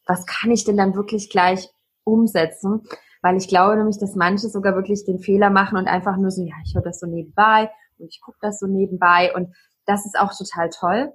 [0.06, 1.68] was kann ich denn dann wirklich gleich
[2.04, 2.82] umsetzen?
[3.20, 6.42] Weil ich glaube nämlich, dass manche sogar wirklich den Fehler machen und einfach nur so,
[6.42, 7.68] ja, ich höre das so nebenbei
[7.98, 9.54] und ich gucke das so nebenbei und
[9.86, 11.12] das ist auch total toll.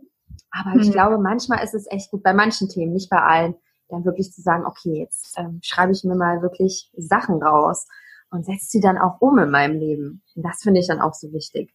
[0.52, 0.82] Aber mhm.
[0.82, 3.56] ich glaube, manchmal ist es echt gut, bei manchen Themen, nicht bei allen,
[3.90, 7.88] dann wirklich zu sagen, okay, jetzt ähm, schreibe ich mir mal wirklich Sachen raus
[8.30, 10.24] und setze sie dann auch um in meinem Leben.
[10.36, 11.74] Und das finde ich dann auch so wichtig.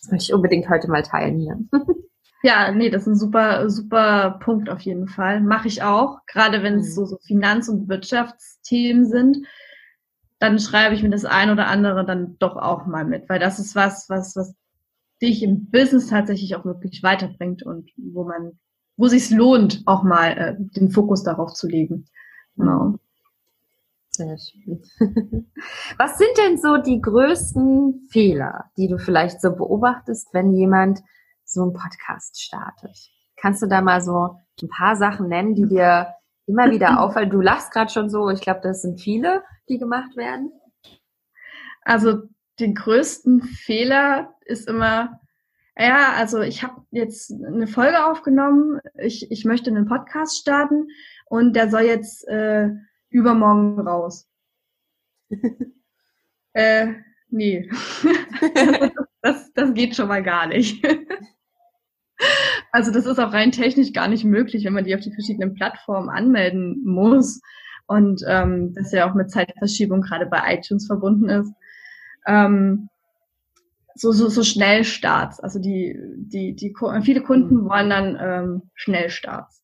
[0.00, 1.58] Das möchte ich unbedingt heute mal teilen hier.
[2.44, 5.40] Ja, nee, das ist ein super, super Punkt auf jeden Fall.
[5.40, 6.92] Mache ich auch, gerade wenn es mhm.
[6.92, 9.46] so, so Finanz- und Wirtschaftsthemen sind.
[10.40, 13.58] Dann schreibe ich mir das ein oder andere dann doch auch mal mit, weil das
[13.58, 14.54] ist was, was, was
[15.22, 18.58] dich im Business tatsächlich auch wirklich weiterbringt und wo man
[18.96, 22.06] wo sich lohnt, auch mal äh, den Fokus darauf zu legen.
[22.56, 22.98] Genau.
[24.10, 24.80] Sehr schön.
[25.98, 31.00] Was sind denn so die größten Fehler, die du vielleicht so beobachtest, wenn jemand
[31.44, 33.10] so einen Podcast startet?
[33.36, 36.14] Kannst du da mal so ein paar Sachen nennen, die dir
[36.46, 37.30] immer wieder auffallen?
[37.30, 40.52] Du lachst gerade schon so, ich glaube, das sind viele, die gemacht werden.
[41.82, 42.22] Also
[42.60, 45.20] den größten Fehler ist immer,
[45.76, 48.80] ja, also ich habe jetzt eine Folge aufgenommen.
[48.96, 50.88] Ich, ich möchte einen Podcast starten
[51.26, 52.70] und der soll jetzt äh,
[53.10, 54.28] übermorgen raus.
[56.52, 56.92] äh,
[57.28, 57.68] nee.
[59.22, 60.86] das, das geht schon mal gar nicht.
[62.70, 65.54] also das ist auch rein technisch gar nicht möglich, wenn man die auf die verschiedenen
[65.54, 67.40] Plattformen anmelden muss.
[67.86, 71.52] Und ähm, das ja auch mit Zeitverschiebung gerade bei iTunes verbunden ist.
[72.26, 72.88] Ähm,
[73.94, 75.40] so, so, so Schnellstarts.
[75.40, 77.68] Also die, die, die, viele Kunden mhm.
[77.68, 79.62] wollen dann ähm, Schnellstarts.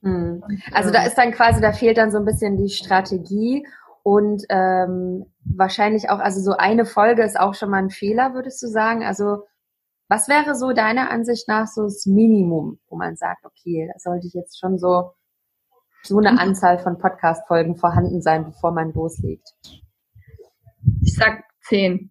[0.00, 0.42] Mhm.
[0.72, 3.66] Also da ist dann quasi, da fehlt dann so ein bisschen die Strategie
[4.02, 8.62] und ähm, wahrscheinlich auch, also so eine Folge ist auch schon mal ein Fehler, würdest
[8.62, 9.04] du sagen?
[9.04, 9.44] Also
[10.08, 14.26] was wäre so deiner Ansicht nach so das Minimum, wo man sagt, okay, da sollte
[14.26, 15.12] ich jetzt schon so
[16.02, 16.38] so eine mhm.
[16.38, 19.52] Anzahl von Podcast-Folgen vorhanden sein, bevor man loslegt?
[21.02, 22.10] Ich sag zehn.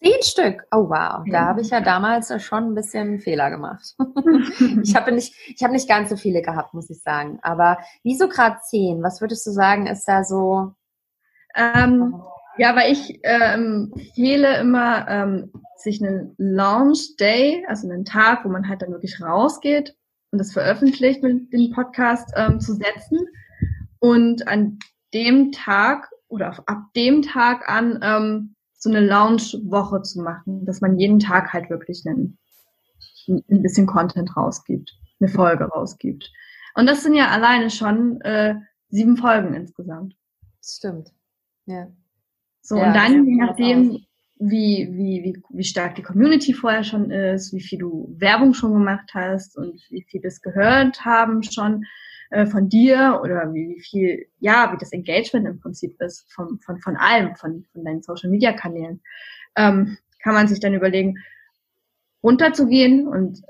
[0.00, 0.64] Zehn Stück.
[0.70, 3.96] Oh wow, da habe ich ja damals schon ein bisschen Fehler gemacht.
[4.82, 7.40] ich habe nicht, ich habe nicht ganz so viele gehabt, muss ich sagen.
[7.42, 9.02] Aber wieso gerade zehn?
[9.02, 10.72] Was würdest du sagen, ist da so?
[11.56, 12.14] Ähm,
[12.58, 18.48] ja, weil ich ähm, empfehle immer, ähm, sich einen Launch Day, also einen Tag, wo
[18.48, 19.96] man halt dann wirklich rausgeht
[20.30, 23.26] und das veröffentlicht mit dem Podcast ähm, zu setzen
[23.98, 24.78] und an
[25.14, 30.98] dem Tag oder ab dem Tag an ähm, so eine Lounge-Woche zu machen, dass man
[30.98, 32.38] jeden Tag halt wirklich einen,
[33.28, 36.32] ein bisschen Content rausgibt, eine Folge rausgibt.
[36.74, 38.54] Und das sind ja alleine schon äh,
[38.88, 40.14] sieben Folgen insgesamt.
[40.64, 41.12] Stimmt.
[41.66, 41.88] Ja.
[42.62, 44.04] So, ja, und dann, je nachdem,
[44.38, 48.72] wie, wie, wie, wie stark die Community vorher schon ist, wie viel du Werbung schon
[48.72, 51.84] gemacht hast und wie viel das gehört haben schon,
[52.30, 56.78] äh, von dir oder wie, viel, ja, wie das Engagement im Prinzip ist von, von,
[56.80, 59.00] von allem, von, von deinen Social Media Kanälen,
[59.56, 61.16] ähm, kann man sich dann überlegen,
[62.22, 63.42] runterzugehen und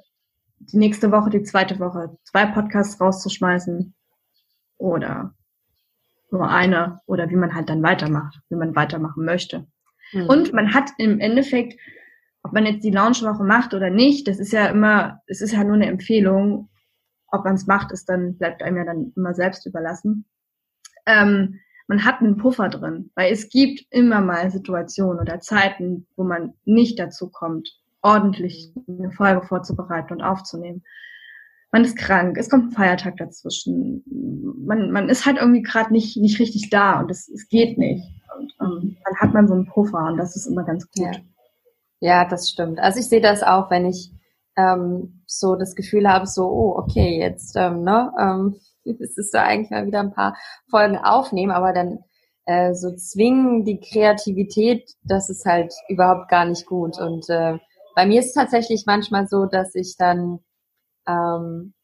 [0.60, 3.94] die nächste Woche, die zweite Woche zwei Podcasts rauszuschmeißen
[4.76, 5.34] oder
[6.30, 9.66] nur eine oder wie man halt dann weitermacht, wie man weitermachen möchte.
[10.12, 10.26] Mhm.
[10.26, 11.78] Und man hat im Endeffekt,
[12.42, 15.64] ob man jetzt die Launchwoche macht oder nicht, das ist ja immer, es ist ja
[15.64, 16.68] nur eine Empfehlung
[17.30, 20.24] ob man es macht, ist dann, bleibt einem ja dann immer selbst überlassen.
[21.06, 26.24] Ähm, man hat einen Puffer drin, weil es gibt immer mal Situationen oder Zeiten, wo
[26.24, 27.68] man nicht dazu kommt,
[28.02, 30.84] ordentlich eine Folge vorzubereiten und aufzunehmen.
[31.72, 34.02] Man ist krank, es kommt ein Feiertag dazwischen,
[34.64, 38.04] man, man ist halt irgendwie gerade nicht, nicht richtig da und es, es geht nicht.
[38.38, 41.06] Und ähm, dann hat man so einen Puffer und das ist immer ganz gut.
[41.06, 41.12] Ja.
[42.00, 42.78] ja, das stimmt.
[42.78, 44.12] Also ich sehe das auch, wenn ich
[44.56, 48.56] ähm, so das Gefühl habe, so, oh, okay, jetzt, ähm, ne, ähm,
[49.00, 50.36] es ist da eigentlich mal wieder ein paar
[50.70, 51.98] Folgen aufnehmen, aber dann
[52.46, 56.98] äh, so zwingen die Kreativität, das ist halt überhaupt gar nicht gut.
[56.98, 57.58] Und äh,
[57.94, 60.38] bei mir ist es tatsächlich manchmal so, dass ich dann,
[61.06, 61.74] ähm,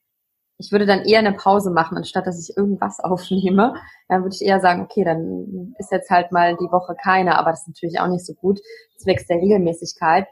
[0.58, 3.74] ich würde dann eher eine Pause machen, anstatt dass ich irgendwas aufnehme.
[4.08, 7.50] Dann würde ich eher sagen, okay, dann ist jetzt halt mal die Woche keine, aber
[7.50, 8.58] das ist natürlich auch nicht so gut,
[8.96, 10.26] zwecks der Regelmäßigkeit.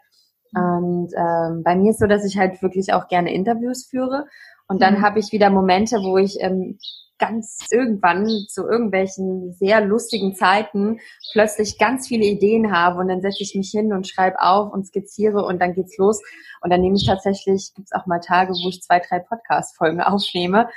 [0.55, 4.27] Und ähm, bei mir ist so, dass ich halt wirklich auch gerne Interviews führe.
[4.69, 5.03] Und dann mhm.
[5.03, 6.79] habe ich wieder Momente, wo ich ähm,
[7.19, 10.99] ganz irgendwann zu irgendwelchen sehr lustigen Zeiten
[11.33, 14.87] plötzlich ganz viele Ideen habe und dann setze ich mich hin und schreibe auf und
[14.87, 16.21] skizziere und dann geht's los.
[16.63, 20.69] Und dann nehme ich tatsächlich, gibt's auch mal Tage, wo ich zwei, drei Podcast-Folgen aufnehme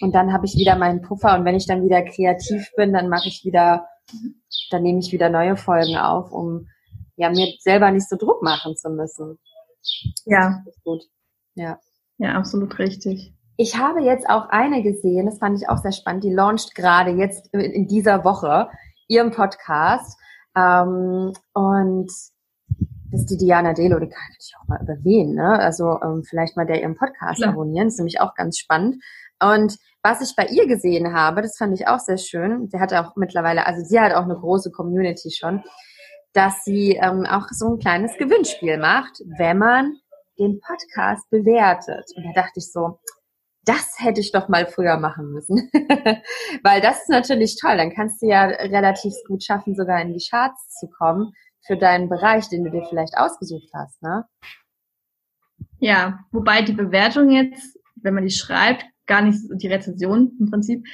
[0.00, 3.08] und dann habe ich wieder meinen Puffer und wenn ich dann wieder kreativ bin, dann
[3.10, 3.86] mache ich wieder,
[4.70, 6.66] dann nehme ich wieder neue Folgen auf, um
[7.20, 9.38] ja, mir selber nicht so Druck machen zu müssen.
[10.24, 10.62] Ja.
[10.84, 11.02] gut.
[11.54, 11.78] Ja.
[12.18, 13.32] Ja, absolut richtig.
[13.56, 17.10] Ich habe jetzt auch eine gesehen, das fand ich auch sehr spannend, die launcht gerade
[17.10, 18.68] jetzt in dieser Woche
[19.08, 20.18] ihren Podcast.
[20.56, 22.10] Ähm, und
[23.10, 25.58] das ist die Diana Delo, die kann ich auch mal überwähnen, ne?
[25.58, 27.50] Also ähm, vielleicht mal der ihren Podcast Klar.
[27.50, 29.02] abonnieren, das ist nämlich auch ganz spannend.
[29.42, 32.68] Und was ich bei ihr gesehen habe, das fand ich auch sehr schön.
[32.70, 35.62] Sie hat auch mittlerweile, also sie hat auch eine große Community schon
[36.32, 39.96] dass sie ähm, auch so ein kleines Gewinnspiel macht, wenn man
[40.38, 42.04] den Podcast bewertet.
[42.16, 42.98] Und da dachte ich so,
[43.64, 45.70] das hätte ich doch mal früher machen müssen.
[46.62, 47.76] Weil das ist natürlich toll.
[47.76, 51.32] Dann kannst du ja relativ gut schaffen, sogar in die Charts zu kommen
[51.66, 54.24] für deinen Bereich, den du dir vielleicht ausgesucht hast, ne?
[55.78, 60.86] Ja, wobei die Bewertung jetzt, wenn man die schreibt, gar nicht die Rezension im Prinzip,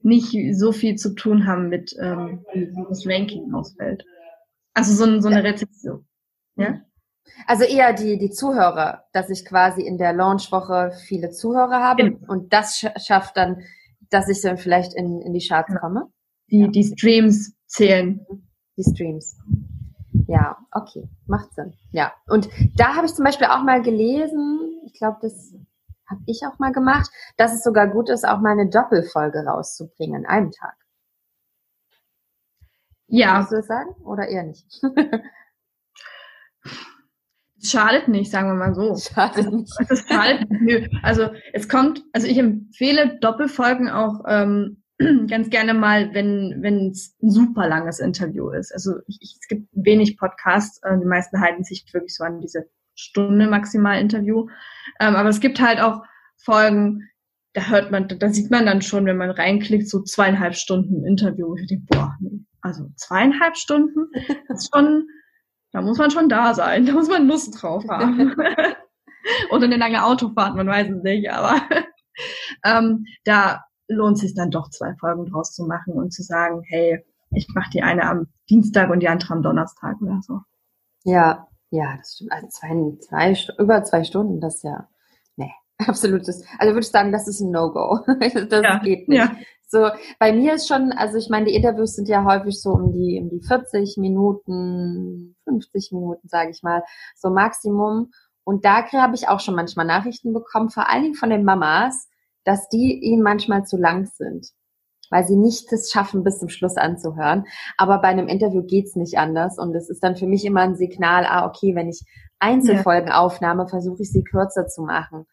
[0.00, 4.04] nicht so viel zu tun haben mit, ähm, wie das Ranking ausfällt.
[4.76, 6.06] Also so, so eine Rezeption.
[6.56, 6.82] Ja?
[7.46, 12.30] Also eher die, die Zuhörer, dass ich quasi in der Launchwoche viele Zuhörer habe genau.
[12.30, 13.62] und das schafft dann,
[14.10, 15.78] dass ich dann vielleicht in, in die Charts ja.
[15.78, 16.08] komme.
[16.50, 16.68] Die, ja.
[16.68, 18.20] die Streams zählen.
[18.76, 19.38] Die Streams.
[20.28, 21.72] Ja, okay, macht Sinn.
[21.92, 25.54] Ja, und da habe ich zum Beispiel auch mal gelesen, ich glaube, das
[26.06, 30.26] habe ich auch mal gemacht, dass es sogar gut ist, auch mal eine Doppelfolge rauszubringen
[30.26, 30.76] an einem Tag.
[33.08, 33.36] Ja.
[33.36, 34.66] Würdest du das sagen oder eher nicht?
[37.62, 38.94] Schadet nicht, sagen wir mal so.
[38.96, 39.72] Schadet nicht.
[39.88, 40.90] Es schadet nicht.
[41.02, 44.82] Also es kommt, also ich empfehle Doppelfolgen auch ähm,
[45.28, 48.72] ganz gerne mal, wenn wenn es ein super langes Interview ist.
[48.72, 52.40] Also ich, ich, es gibt wenig Podcasts, äh, die meisten halten sich wirklich so an
[52.40, 54.48] diese Stunde maximal Interview.
[55.00, 56.02] Ähm, aber es gibt halt auch
[56.36, 57.08] Folgen,
[57.52, 61.56] da hört man, da sieht man dann schon, wenn man reinklickt, so zweieinhalb Stunden Interview.
[61.56, 64.10] Ich denke, boah, nee, also zweieinhalb Stunden,
[64.48, 65.08] ist schon,
[65.72, 68.34] da muss man schon da sein, da muss man Lust drauf haben.
[69.50, 71.60] Oder eine lange Autofahrt, man weiß es nicht, aber
[72.64, 76.62] ähm, da lohnt es sich dann doch zwei Folgen draus zu machen und zu sagen,
[76.68, 80.40] hey, ich mache die eine am Dienstag und die andere am Donnerstag oder so.
[81.04, 82.32] Ja, ja, das stimmt.
[82.32, 84.88] Also zwei, zwei, über zwei Stunden, das ja,
[85.36, 86.44] nee, absolutes.
[86.58, 88.00] Also würde ich sagen, das ist ein No-Go.
[88.48, 89.18] das ja, geht nicht.
[89.18, 89.36] Ja.
[89.68, 92.92] So, bei mir ist schon, also ich meine, die Interviews sind ja häufig so um
[92.92, 96.84] die, um die 40 Minuten, 50 Minuten, sage ich mal,
[97.16, 98.12] so Maximum.
[98.44, 102.08] Und da habe ich auch schon manchmal Nachrichten bekommen, vor allen Dingen von den Mamas,
[102.44, 104.46] dass die ihnen manchmal zu lang sind,
[105.10, 107.44] weil sie nicht es schaffen, bis zum Schluss anzuhören.
[107.76, 109.58] Aber bei einem Interview geht's nicht anders.
[109.58, 112.04] Und es ist dann für mich immer ein Signal, ah, okay, wenn ich
[112.38, 113.18] Einzelfolgen ja.
[113.18, 115.26] aufnahme, versuche ich sie kürzer zu machen.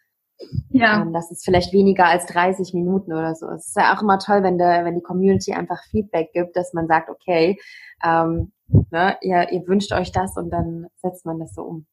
[0.70, 1.02] Ja.
[1.02, 3.48] Ähm, das ist vielleicht weniger als 30 Minuten oder so.
[3.50, 6.74] Es ist ja auch immer toll, wenn, der, wenn die Community einfach Feedback gibt, dass
[6.74, 7.60] man sagt, okay,
[8.04, 8.52] ähm,
[8.92, 11.86] ne, ihr, ihr wünscht euch das und dann setzt man das so um.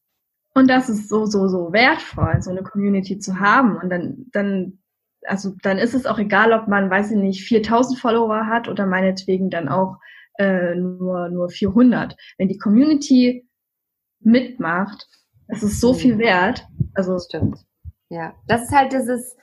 [0.54, 3.76] Und das ist so, so, so wertvoll, so eine Community zu haben.
[3.76, 4.78] Und dann, dann,
[5.24, 8.86] also dann ist es auch egal, ob man, weiß ich nicht, 4000 Follower hat oder
[8.86, 9.98] meinetwegen dann auch
[10.38, 12.16] äh, nur, nur 400.
[12.38, 13.48] Wenn die Community
[14.20, 15.08] mitmacht,
[15.46, 16.66] das ist so viel wert.
[16.94, 17.58] Also stimmt.
[18.10, 19.36] Ja, das ist halt dieses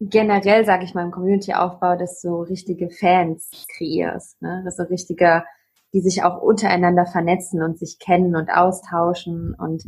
[0.00, 4.62] generell, sage ich mal, im Community-Aufbau, dass du richtige Fans kreierst, ne?
[4.64, 5.44] dass du richtige,
[5.92, 9.84] die sich auch untereinander vernetzen und sich kennen und austauschen und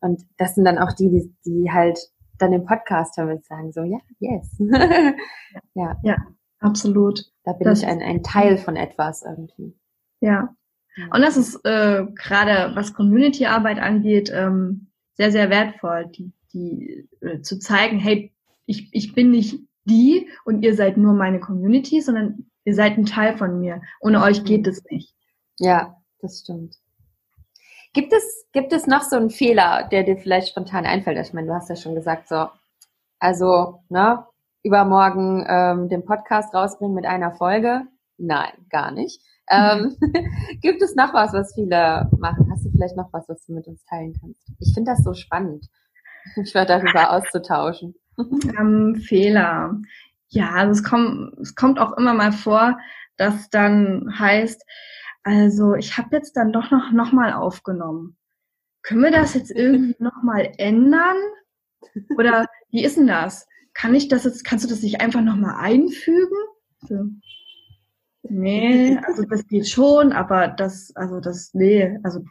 [0.00, 1.98] und das sind dann auch die, die, die halt
[2.38, 4.56] dann im Podcast und sagen so, ja, yes.
[5.74, 5.96] ja.
[6.02, 6.16] ja,
[6.58, 7.20] absolut.
[7.44, 9.76] Da bin das ich ein, ein Teil von etwas irgendwie.
[10.20, 10.54] Ja.
[11.12, 17.40] Und das ist äh, gerade, was Community-Arbeit angeht, ähm, sehr, sehr wertvoll, die die äh,
[17.40, 18.32] zu zeigen, hey,
[18.66, 23.06] ich, ich bin nicht die und ihr seid nur meine Community, sondern ihr seid ein
[23.06, 23.82] Teil von mir.
[24.00, 25.14] Ohne euch geht es nicht.
[25.58, 26.76] Ja, das stimmt.
[27.92, 31.18] Gibt es, gibt es noch so einen Fehler, der dir vielleicht spontan einfällt?
[31.26, 32.46] Ich meine, du hast ja schon gesagt, so,
[33.18, 34.24] also, ne,
[34.62, 37.82] übermorgen ähm, den Podcast rausbringen mit einer Folge?
[38.16, 39.20] Nein, gar nicht.
[39.50, 39.96] Ähm,
[40.60, 42.48] gibt es noch was, was viele machen?
[42.52, 44.46] Hast du vielleicht noch was, was du mit uns teilen kannst?
[44.60, 45.66] Ich finde das so spannend
[46.36, 47.94] mich war darüber auszutauschen.
[48.58, 49.80] Ähm, Fehler.
[50.28, 52.78] Ja, also es kommt, es kommt auch immer mal vor,
[53.16, 54.62] dass dann heißt,
[55.22, 58.18] also ich habe jetzt dann doch noch, noch mal aufgenommen.
[58.82, 61.16] Können wir das jetzt irgendwie noch mal ändern?
[62.16, 63.46] Oder wie ist denn das?
[63.72, 66.36] Kann ich das jetzt, kannst du das nicht einfach noch mal einfügen?
[66.86, 67.06] So.
[68.22, 72.24] Nee, also das geht schon, aber das, also das, nee, also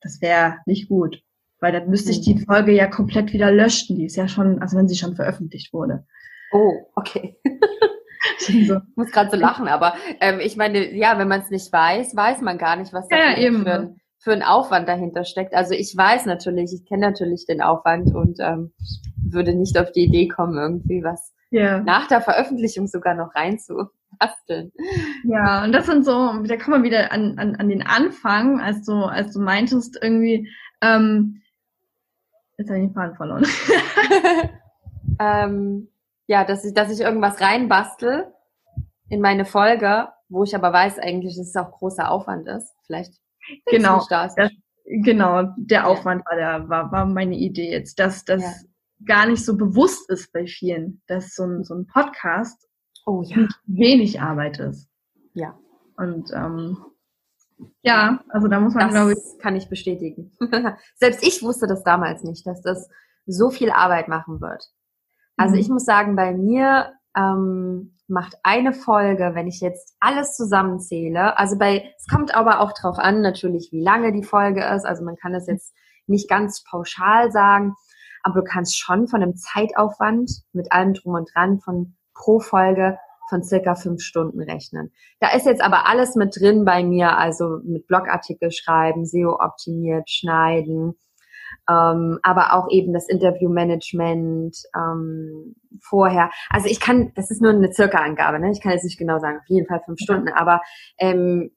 [0.00, 1.22] das wäre nicht gut.
[1.60, 2.44] Weil dann müsste ich die mhm.
[2.46, 3.96] Folge ja komplett wieder löschen.
[3.96, 6.04] Die ist ja schon, also wenn sie schon veröffentlicht wurde.
[6.52, 7.38] Oh, okay.
[8.38, 8.52] so.
[8.54, 12.16] Ich muss gerade so lachen, aber ähm, ich meine, ja, wenn man es nicht weiß,
[12.16, 15.54] weiß man gar nicht, was da ja, für, ein, für ein Aufwand dahinter steckt.
[15.54, 18.72] Also ich weiß natürlich, ich kenne natürlich den Aufwand und ähm,
[19.22, 21.80] würde nicht auf die Idee kommen, irgendwie was ja.
[21.80, 24.72] nach der Veröffentlichung sogar noch reinzubasteln.
[25.24, 28.84] Ja, und das sind so, da kommen wir wieder an, an, an den Anfang, als
[28.84, 30.48] du, als du meintest, irgendwie,
[30.80, 31.42] ähm,
[32.60, 33.46] Jetzt habe ich den Faden verloren.
[35.18, 35.88] ähm,
[36.26, 38.34] ja, dass ich, dass ich irgendwas reinbastel
[39.08, 42.74] in meine Folge, wo ich aber weiß eigentlich, dass es auch großer Aufwand ist.
[42.84, 43.14] Vielleicht.
[43.64, 44.04] Genau.
[44.10, 44.34] Das,
[44.84, 48.52] genau, der Aufwand war, der, war, war meine Idee jetzt, dass das ja.
[49.06, 52.68] gar nicht so bewusst ist bei vielen, dass so ein, so ein Podcast
[53.06, 53.48] oh, ja.
[53.64, 54.86] wenig Arbeit ist.
[55.32, 55.58] Ja.
[55.96, 56.76] Und ähm,
[57.82, 59.38] ja, also da muss man, das glaube ich.
[59.40, 60.32] kann ich bestätigen.
[60.96, 62.88] Selbst ich wusste das damals nicht, dass das
[63.26, 64.70] so viel Arbeit machen wird.
[65.36, 65.60] Also mhm.
[65.60, 71.56] ich muss sagen, bei mir ähm, macht eine Folge, wenn ich jetzt alles zusammenzähle, also
[71.56, 74.84] bei, es kommt aber auch drauf an, natürlich, wie lange die Folge ist.
[74.84, 75.74] Also man kann das jetzt
[76.06, 77.74] nicht ganz pauschal sagen,
[78.22, 82.98] aber du kannst schon von einem Zeitaufwand mit allem drum und dran von pro Folge
[83.30, 84.92] von circa fünf Stunden rechnen.
[85.20, 90.10] Da ist jetzt aber alles mit drin bei mir, also mit Blogartikel schreiben, SEO optimiert,
[90.10, 90.98] schneiden,
[91.68, 96.30] ähm, aber auch eben das Interviewmanagement ähm, vorher.
[96.50, 98.50] Also ich kann, das ist nur eine circa Angabe, ne?
[98.50, 100.60] ich kann jetzt nicht genau sagen, auf jeden Fall fünf Stunden, aber
[100.98, 101.50] ähm,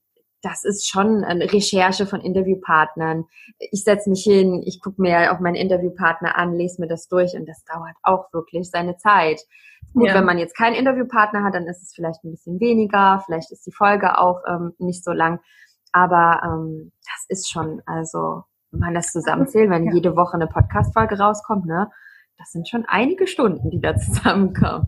[0.43, 3.25] das ist schon eine Recherche von Interviewpartnern.
[3.57, 7.33] Ich setze mich hin, ich gucke mir auch meinen Interviewpartner an, lese mir das durch
[7.33, 9.41] und das dauert auch wirklich seine Zeit.
[9.93, 10.15] Gut, ja.
[10.15, 13.65] wenn man jetzt keinen Interviewpartner hat, dann ist es vielleicht ein bisschen weniger, vielleicht ist
[13.65, 15.39] die Folge auch ähm, nicht so lang.
[15.93, 19.93] Aber ähm, das ist schon, also, wenn man das zusammenzählt, wenn ja.
[19.93, 21.89] jede Woche eine Podcast-Folge rauskommt, ne,
[22.37, 24.87] das sind schon einige Stunden, die da zusammenkommen.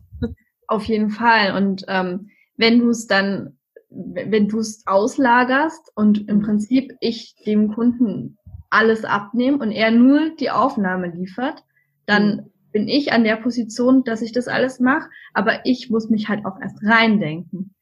[0.68, 1.56] Auf jeden Fall.
[1.56, 3.58] Und ähm, wenn du es dann,
[3.90, 8.38] wenn du es auslagerst und im Prinzip ich dem Kunden
[8.70, 11.64] alles abnehme und er nur die Aufnahme liefert,
[12.06, 16.10] dann mhm bin ich an der Position, dass ich das alles mache, aber ich muss
[16.10, 17.74] mich halt auch erst reindenken.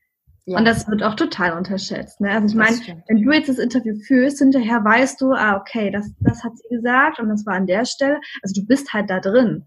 [0.46, 0.60] Ja.
[0.60, 2.22] Und das wird auch total unterschätzt.
[2.22, 2.30] Ne?
[2.30, 2.78] Also ich meine,
[3.08, 6.76] wenn du jetzt das Interview führst, hinterher weißt du, ah, okay, das, das hat sie
[6.76, 8.22] gesagt und das war an der Stelle.
[8.44, 9.66] Also du bist halt da drin.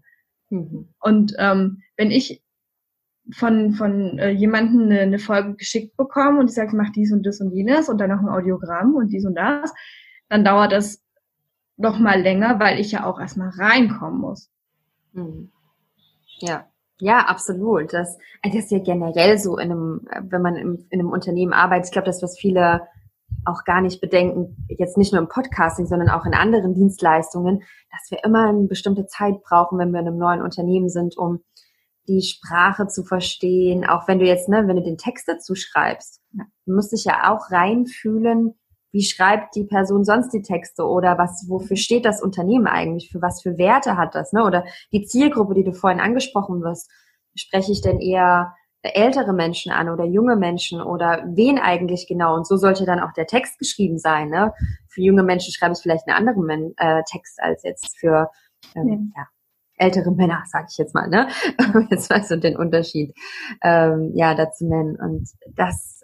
[0.49, 0.93] Mhm.
[1.01, 2.41] Und ähm, wenn ich
[3.31, 7.25] von, von äh, jemandem eine, eine Folge geschickt bekomme und ich sage, mach dies und
[7.25, 9.73] das und jenes und dann noch ein Audiogramm und dies und das,
[10.29, 11.03] dann dauert das
[11.77, 14.49] noch mal länger, weil ich ja auch erstmal reinkommen muss.
[15.13, 15.51] Mhm.
[16.39, 16.65] Ja.
[16.99, 17.93] Ja, absolut.
[17.93, 21.85] Das, das ist ja generell so in einem, wenn man in, in einem Unternehmen arbeitet.
[21.87, 22.87] Ich glaube, das, was viele
[23.45, 27.61] auch gar nicht bedenken, jetzt nicht nur im Podcasting, sondern auch in anderen Dienstleistungen,
[27.91, 31.43] dass wir immer eine bestimmte Zeit brauchen, wenn wir in einem neuen Unternehmen sind, um
[32.07, 33.85] die Sprache zu verstehen.
[33.85, 37.31] Auch wenn du jetzt, ne, wenn du den Text dazu schreibst, du musst dich ja
[37.31, 38.55] auch reinfühlen,
[38.91, 43.21] wie schreibt die Person sonst die Texte oder was, wofür steht das Unternehmen eigentlich, für
[43.21, 44.43] was für Werte hat das, ne?
[44.43, 46.89] Oder die Zielgruppe, die du vorhin angesprochen wirst,
[47.35, 52.35] spreche ich denn eher ältere Menschen an oder junge Menschen oder wen eigentlich genau?
[52.35, 54.53] Und so sollte dann auch der Text geschrieben sein, ne?
[54.87, 58.29] Für junge Menschen schreibe ich vielleicht einen anderen Men äh, Text als jetzt für
[58.75, 59.21] ähm, ja.
[59.21, 59.27] ja
[59.77, 61.27] ältere Männer, sage ich jetzt mal, ne?
[61.89, 63.13] jetzt weißt du den Unterschied
[63.63, 64.97] ähm, ja dazu nennen.
[64.99, 66.03] Und das,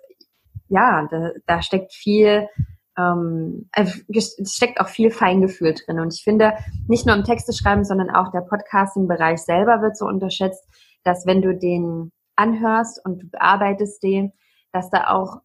[0.69, 2.47] ja, da, da steckt viel
[2.97, 3.87] ähm, äh,
[4.45, 5.99] steckt auch viel Feingefühl drin.
[5.99, 6.53] Und ich finde,
[6.87, 10.63] nicht nur im Texte schreiben, sondern auch der Podcasting-Bereich selber wird so unterschätzt,
[11.03, 14.33] dass wenn du den anhörst und du bearbeitest den,
[14.71, 15.41] dass da auch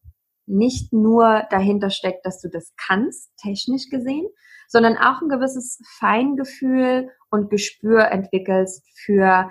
[0.46, 4.26] nicht nur dahinter steckt, dass du das kannst, technisch gesehen,
[4.66, 9.50] sondern auch ein gewisses Feingefühl und Gespür entwickelst für,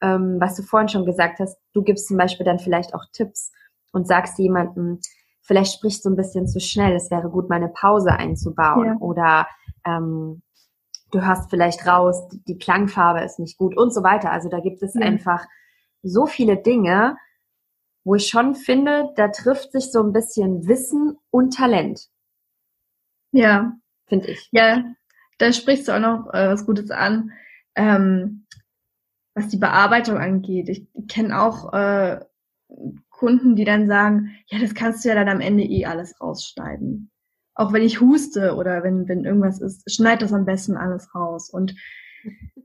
[0.00, 1.58] ähm, was du vorhin schon gesagt hast.
[1.72, 3.52] Du gibst zum Beispiel dann vielleicht auch Tipps
[3.92, 5.00] und sagst jemandem,
[5.42, 8.86] vielleicht sprichst du ein bisschen zu schnell, es wäre gut, mal eine Pause einzubauen.
[8.86, 8.96] Ja.
[8.98, 9.48] Oder
[9.86, 10.42] ähm,
[11.10, 14.32] du hörst vielleicht raus, die Klangfarbe ist nicht gut und so weiter.
[14.32, 15.02] Also da gibt es ja.
[15.02, 15.44] einfach
[16.02, 17.16] so viele Dinge,
[18.04, 22.08] wo ich schon finde, da trifft sich so ein bisschen Wissen und Talent.
[23.32, 23.72] Ja.
[24.06, 24.48] Finde ich.
[24.52, 24.84] Ja,
[25.38, 27.32] da sprichst du auch noch äh, was Gutes an.
[27.76, 28.44] Ähm,
[29.34, 30.68] was die Bearbeitung angeht.
[30.68, 32.20] Ich kenne auch äh,
[33.10, 37.10] Kunden, die dann sagen, ja, das kannst du ja dann am Ende eh alles rausschneiden.
[37.54, 41.50] Auch wenn ich huste oder wenn, wenn irgendwas ist, schneid das am besten alles raus.
[41.50, 41.74] Und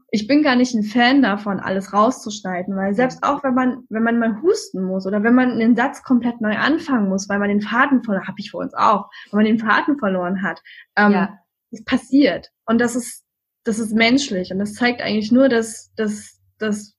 [0.09, 4.03] ich bin gar nicht ein Fan davon, alles rauszuschneiden, weil selbst auch wenn man, wenn
[4.03, 7.49] man mal husten muss oder wenn man einen Satz komplett neu anfangen muss, weil man
[7.49, 10.61] den Faden verloren, habe ich vor uns auch, wenn man den Faden verloren hat,
[10.95, 11.39] ähm, ja.
[11.72, 12.51] Das passiert.
[12.65, 13.24] Und das ist,
[13.63, 16.95] das ist menschlich und das zeigt eigentlich nur, dass, dass, dass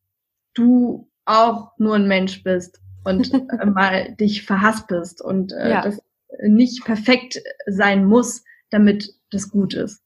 [0.55, 3.33] du auch nur ein Mensch bist und
[3.75, 5.83] mal dich verhaspest und äh, ja.
[5.83, 6.01] das
[6.43, 10.03] nicht perfekt sein muss, damit das gut ist.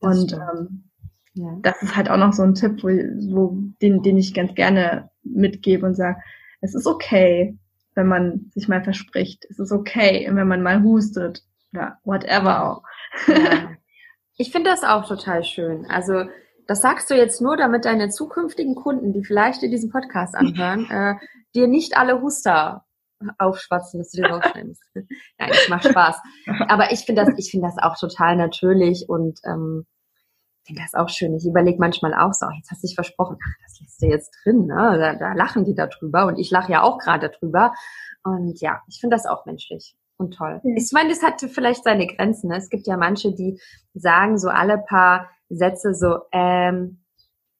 [0.00, 0.90] Das und ähm,
[1.34, 1.58] ja.
[1.62, 5.10] das ist halt auch noch so ein Tipp, wo, wo den, den ich ganz gerne
[5.22, 6.18] mitgebe und sage,
[6.60, 7.58] es ist okay,
[7.94, 9.44] wenn man sich mal verspricht.
[9.48, 11.44] Es ist okay, wenn man mal hustet.
[11.72, 12.82] Ja, whatever auch.
[13.28, 13.70] Ja.
[14.36, 15.86] Ich finde das auch total schön.
[15.86, 16.24] Also
[16.66, 20.86] das sagst du jetzt nur, damit deine zukünftigen Kunden, die vielleicht dir diesen Podcast anhören,
[20.90, 21.14] äh,
[21.54, 22.84] dir nicht alle Huster
[23.38, 24.82] aufschwatzen, dass du dir rausschneidest.
[24.94, 26.16] Nein, ich mach Spaß.
[26.68, 29.86] Aber ich finde das, ich finde das auch total natürlich und ähm,
[30.66, 31.34] finde das auch schön.
[31.36, 34.36] Ich überlege manchmal auch so, jetzt hast du dich versprochen, ach, das lässt du jetzt
[34.42, 34.98] drin, ne?
[34.98, 37.72] Da, da lachen die darüber und ich lache ja auch gerade darüber.
[38.24, 40.60] Und ja, ich finde das auch menschlich und toll.
[40.62, 40.74] Ja.
[40.76, 42.48] Ich meine, das hat vielleicht seine Grenzen.
[42.48, 42.56] Ne?
[42.56, 43.60] Es gibt ja manche, die
[43.94, 47.04] sagen so alle paar Sätze so ähm,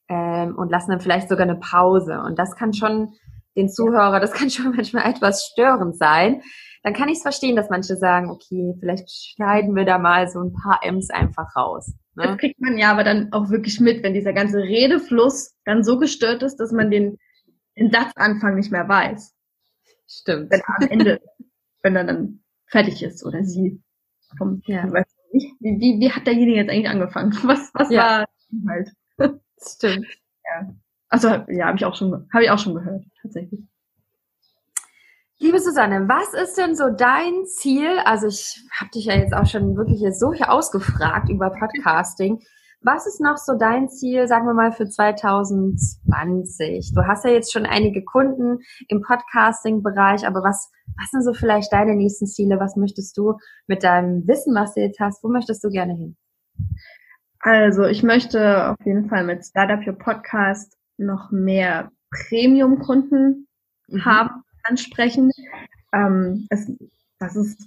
[0.08, 2.20] ähm, und lassen dann vielleicht sogar eine Pause.
[2.20, 3.14] Und das kann schon
[3.56, 6.42] den Zuhörer, das kann schon manchmal etwas störend sein.
[6.82, 10.40] Dann kann ich es verstehen, dass manche sagen, okay, vielleicht schneiden wir da mal so
[10.40, 11.94] ein paar M's einfach raus.
[12.14, 12.24] Ne?
[12.26, 15.98] Das kriegt man ja aber dann auch wirklich mit, wenn dieser ganze Redefluss dann so
[15.98, 17.16] gestört ist, dass man den,
[17.78, 19.34] den Satzanfang nicht mehr weiß.
[20.06, 20.50] Stimmt.
[20.50, 21.20] Wenn am Ende,
[21.82, 22.43] wenn er dann
[22.74, 23.80] fertig ist oder sie.
[24.36, 24.84] Vom, ja.
[25.30, 27.32] wie, wie, wie hat derjenige jetzt eigentlich angefangen?
[27.44, 28.24] Was, was ja.
[28.50, 28.90] war halt?
[29.60, 30.06] Stimmt.
[30.46, 30.74] Ja.
[31.08, 33.60] Also ja, habe ich auch schon, habe ich auch schon gehört, tatsächlich.
[35.38, 37.98] Liebe Susanne, was ist denn so dein Ziel?
[38.04, 42.42] Also ich habe dich ja jetzt auch schon wirklich jetzt so hier ausgefragt über Podcasting.
[42.84, 46.92] Was ist noch so dein Ziel, sagen wir mal, für 2020?
[46.94, 48.58] Du hast ja jetzt schon einige Kunden
[48.88, 52.60] im Podcasting-Bereich, aber was, was sind so vielleicht deine nächsten Ziele?
[52.60, 56.18] Was möchtest du mit deinem Wissen, was du jetzt hast, wo möchtest du gerne hin?
[57.40, 63.48] Also ich möchte auf jeden Fall mit Startup Your Podcast noch mehr Premium-Kunden
[63.88, 64.04] mhm.
[64.04, 65.30] haben, ansprechen.
[65.94, 66.70] Ähm, es,
[67.18, 67.66] das ist,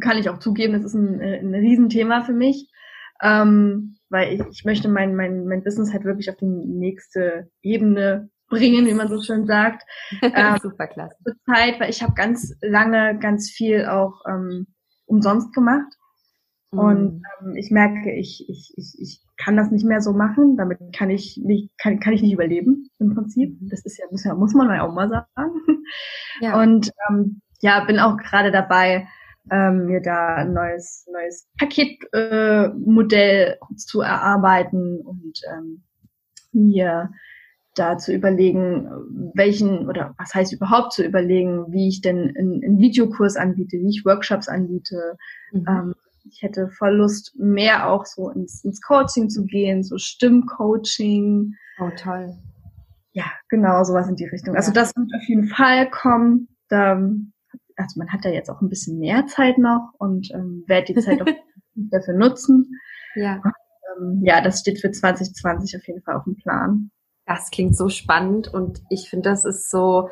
[0.00, 2.68] kann ich auch zugeben, das ist ein, ein Riesenthema für mich
[3.22, 8.30] ähm, weil ich, ich möchte mein, mein, mein Business halt wirklich auf die nächste Ebene
[8.48, 9.82] bringen, wie man so schön sagt.
[10.22, 11.16] Ähm, Super klasse.
[11.24, 14.66] Zur Zeit, weil ich habe ganz lange ganz viel auch ähm,
[15.06, 15.92] umsonst gemacht.
[16.72, 16.78] Mhm.
[16.78, 20.56] Und ähm, ich merke, ich, ich, ich, ich kann das nicht mehr so machen.
[20.56, 23.60] Damit kann ich nicht, kann, kann ich nicht überleben im Prinzip.
[23.60, 23.68] Mhm.
[23.68, 25.24] Das ist ja, muss, ja, muss man ja auch mal sagen.
[26.40, 26.60] Ja.
[26.60, 29.06] Und ähm, ja, bin auch gerade dabei,
[29.50, 35.82] ähm, mir da ein neues, neues Paketmodell äh, zu erarbeiten und ähm,
[36.52, 37.10] mir
[37.74, 38.86] da zu überlegen,
[39.34, 43.88] welchen oder was heißt überhaupt zu überlegen, wie ich denn einen, einen Videokurs anbiete, wie
[43.88, 45.16] ich Workshops anbiete.
[45.52, 45.66] Mhm.
[45.68, 51.54] Ähm, ich hätte voll Lust, mehr auch so ins, ins Coaching zu gehen, so Stimmcoaching.
[51.80, 52.36] Oh, toll.
[53.12, 54.54] Ja, genau, sowas in die Richtung.
[54.54, 54.74] Also ja.
[54.74, 56.48] Das wird auf jeden Fall kommen.
[56.68, 57.00] Da,
[57.82, 61.00] also man hat da jetzt auch ein bisschen mehr Zeit noch und ähm, werde die
[61.00, 61.26] Zeit auch
[61.74, 62.78] dafür nutzen.
[63.14, 63.40] Ja.
[63.44, 63.52] Und,
[63.96, 66.90] ähm, ja, das steht für 2020 auf jeden Fall auf dem Plan.
[67.26, 70.08] Das klingt so spannend und ich finde, das ist so,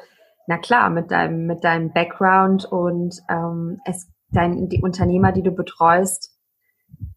[0.46, 5.50] na klar, mit deinem, mit deinem Background und ähm, es, dein, die Unternehmer, die du
[5.50, 6.36] betreust,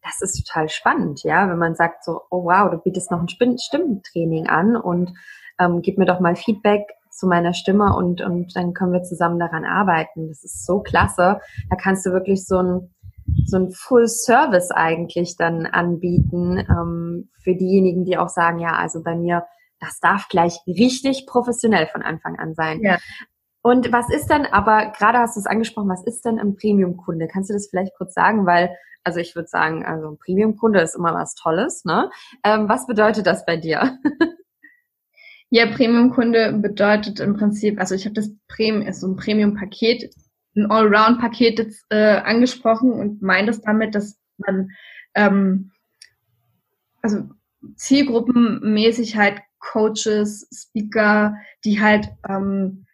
[0.02, 3.58] das ist total spannend, ja, wenn man sagt so, oh wow, du bietest noch ein
[3.58, 5.12] Stimmentraining an und
[5.58, 9.38] ähm, gib mir doch mal Feedback zu meiner Stimme und, und dann können wir zusammen
[9.38, 10.28] daran arbeiten.
[10.28, 11.40] Das ist so klasse.
[11.70, 12.94] Da kannst du wirklich so ein,
[13.46, 19.02] so ein Full Service eigentlich dann anbieten ähm, für diejenigen, die auch sagen, ja, also
[19.02, 19.46] bei mir,
[19.78, 22.80] das darf gleich richtig professionell von Anfang an sein.
[22.82, 22.98] Ja.
[23.62, 27.28] Und was ist denn, aber gerade hast du es angesprochen, was ist denn ein Premium-Kunde?
[27.28, 28.44] Kannst du das vielleicht kurz sagen?
[28.44, 32.10] Weil, also ich würde sagen, also ein Premium-Kunde ist immer was Tolles, ne?
[32.42, 33.98] Ähm, was bedeutet das bei dir?
[35.54, 40.12] Ja, Premium-Kunde bedeutet im Prinzip, also ich habe das Premium, ist so ein Premium-Paket,
[40.56, 44.70] ein Allround-Paket jetzt äh, angesprochen und meine das damit, dass man
[45.14, 45.70] ähm,
[47.02, 47.28] also
[47.76, 52.86] zielgruppenmäßig halt Coaches, Speaker, die halt ähm,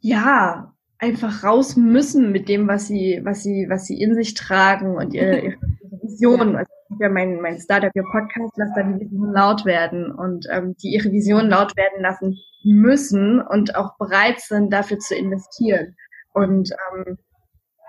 [0.00, 4.96] ja einfach raus müssen mit dem, was sie, was sie, was sie in sich tragen
[4.96, 5.58] und ihre, ihre
[6.02, 6.56] Vision.
[6.56, 10.74] Also ja mein, mein Startup, ihr Podcast, lasst da die Vision laut werden und ähm,
[10.82, 15.94] die ihre Vision laut werden lassen müssen und auch bereit sind, dafür zu investieren.
[16.32, 17.18] Und ähm,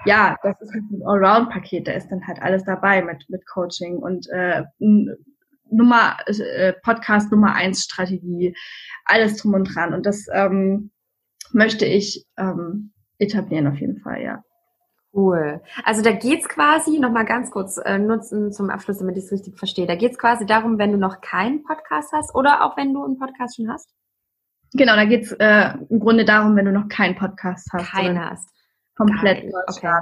[0.06, 3.98] ja, das ist halt ein Allround-Paket, da ist dann halt alles dabei mit, mit Coaching
[3.98, 4.64] und äh,
[5.72, 8.56] Nummer, äh, Podcast Nummer eins Strategie,
[9.06, 9.94] alles drum und dran.
[9.94, 10.92] Und das ähm,
[11.52, 14.44] möchte ich ähm, etablieren auf jeden Fall, ja.
[15.16, 15.62] Cool.
[15.86, 19.58] Also da geht's quasi, nochmal ganz kurz äh, nutzen zum Abschluss, damit ich es richtig
[19.58, 19.88] verstehe.
[19.88, 23.18] Da geht's quasi darum, wenn du noch keinen Podcast hast oder auch wenn du einen
[23.18, 23.90] Podcast schon hast?
[24.74, 27.92] Genau, da geht's äh, im Grunde darum, wenn du noch keinen Podcast hast.
[27.92, 28.50] Keinen hast.
[28.98, 29.54] Komplett.
[29.68, 30.02] Okay.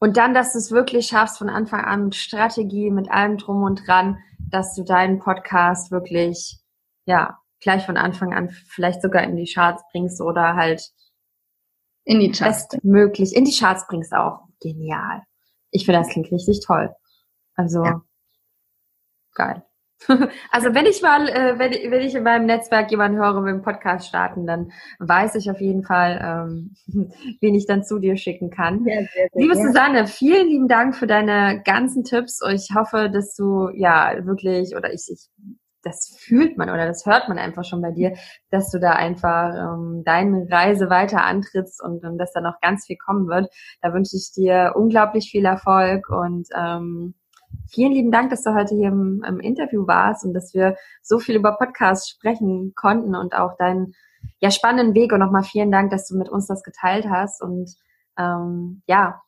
[0.00, 3.62] Und dann, dass du es wirklich schaffst, von Anfang an mit Strategie, mit allem drum
[3.62, 6.58] und dran, dass du deinen Podcast wirklich,
[7.04, 10.82] ja, gleich von Anfang an vielleicht sogar in die Charts bringst oder halt
[12.08, 12.68] in die Charts.
[12.68, 13.36] Bestmöglich.
[13.36, 14.40] In die Charts bringst auch.
[14.60, 15.22] Genial.
[15.70, 16.90] Ich finde, das klingt richtig toll.
[17.54, 18.02] Also, ja.
[19.34, 19.62] geil.
[20.50, 23.62] Also wenn ich mal, äh, wenn, wenn ich in meinem Netzwerk jemanden höre mit dem
[23.62, 26.76] Podcast starten, dann weiß ich auf jeden Fall, ähm,
[27.40, 28.86] wen ich dann zu dir schicken kann.
[28.86, 32.40] Ja, sehr, sehr, Liebe Susanne, vielen lieben Dank für deine ganzen Tipps.
[32.54, 35.28] Ich hoffe, dass du ja wirklich oder ich, ich
[35.82, 38.14] das fühlt man oder das hört man einfach schon bei dir,
[38.50, 42.86] dass du da einfach ähm, deine Reise weiter antrittst und, und dass da noch ganz
[42.86, 43.48] viel kommen wird.
[43.80, 47.14] Da wünsche ich dir unglaublich viel Erfolg und ähm,
[47.70, 51.18] vielen lieben Dank, dass du heute hier im, im Interview warst und dass wir so
[51.18, 53.94] viel über Podcasts sprechen konnten und auch deinen
[54.40, 57.74] ja, spannenden Weg und nochmal vielen Dank, dass du mit uns das geteilt hast und
[58.18, 59.22] ähm, ja,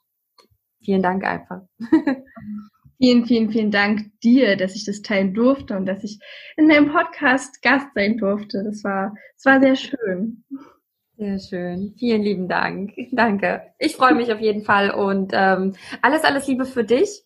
[0.82, 1.60] vielen Dank einfach.
[3.02, 6.18] Vielen, vielen, vielen Dank dir, dass ich das teilen durfte und dass ich
[6.58, 8.62] in deinem Podcast Gast sein durfte.
[8.62, 10.44] Das war, das war sehr schön.
[11.16, 11.94] Sehr schön.
[11.98, 12.92] Vielen lieben Dank.
[13.12, 13.62] Danke.
[13.78, 17.24] Ich freue mich auf jeden Fall und ähm, alles, alles Liebe für dich.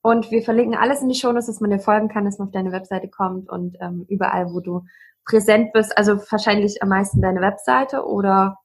[0.00, 2.52] Und wir verlinken alles in die Shownotes, dass man dir folgen kann, dass man auf
[2.52, 4.86] deine Webseite kommt und ähm, überall, wo du
[5.26, 5.98] präsent bist.
[5.98, 8.56] Also wahrscheinlich am meisten deine Webseite oder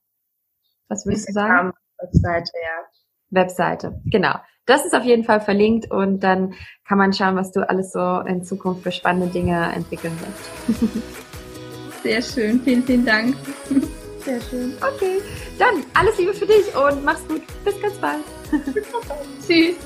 [0.88, 1.72] was würdest du sagen?
[1.98, 2.86] Webseite, ja.
[3.28, 4.36] Webseite, genau.
[4.66, 6.54] Das ist auf jeden Fall verlinkt und dann
[6.86, 10.82] kann man schauen, was du alles so in Zukunft für spannende Dinge entwickeln wirst.
[12.02, 13.36] Sehr schön, vielen, vielen Dank.
[14.24, 14.74] Sehr schön.
[14.80, 15.20] Okay,
[15.58, 17.42] dann alles Liebe für dich und mach's gut.
[17.64, 18.24] Bis ganz bald.
[18.74, 19.20] Bis ganz bald.
[19.46, 19.76] Tschüss.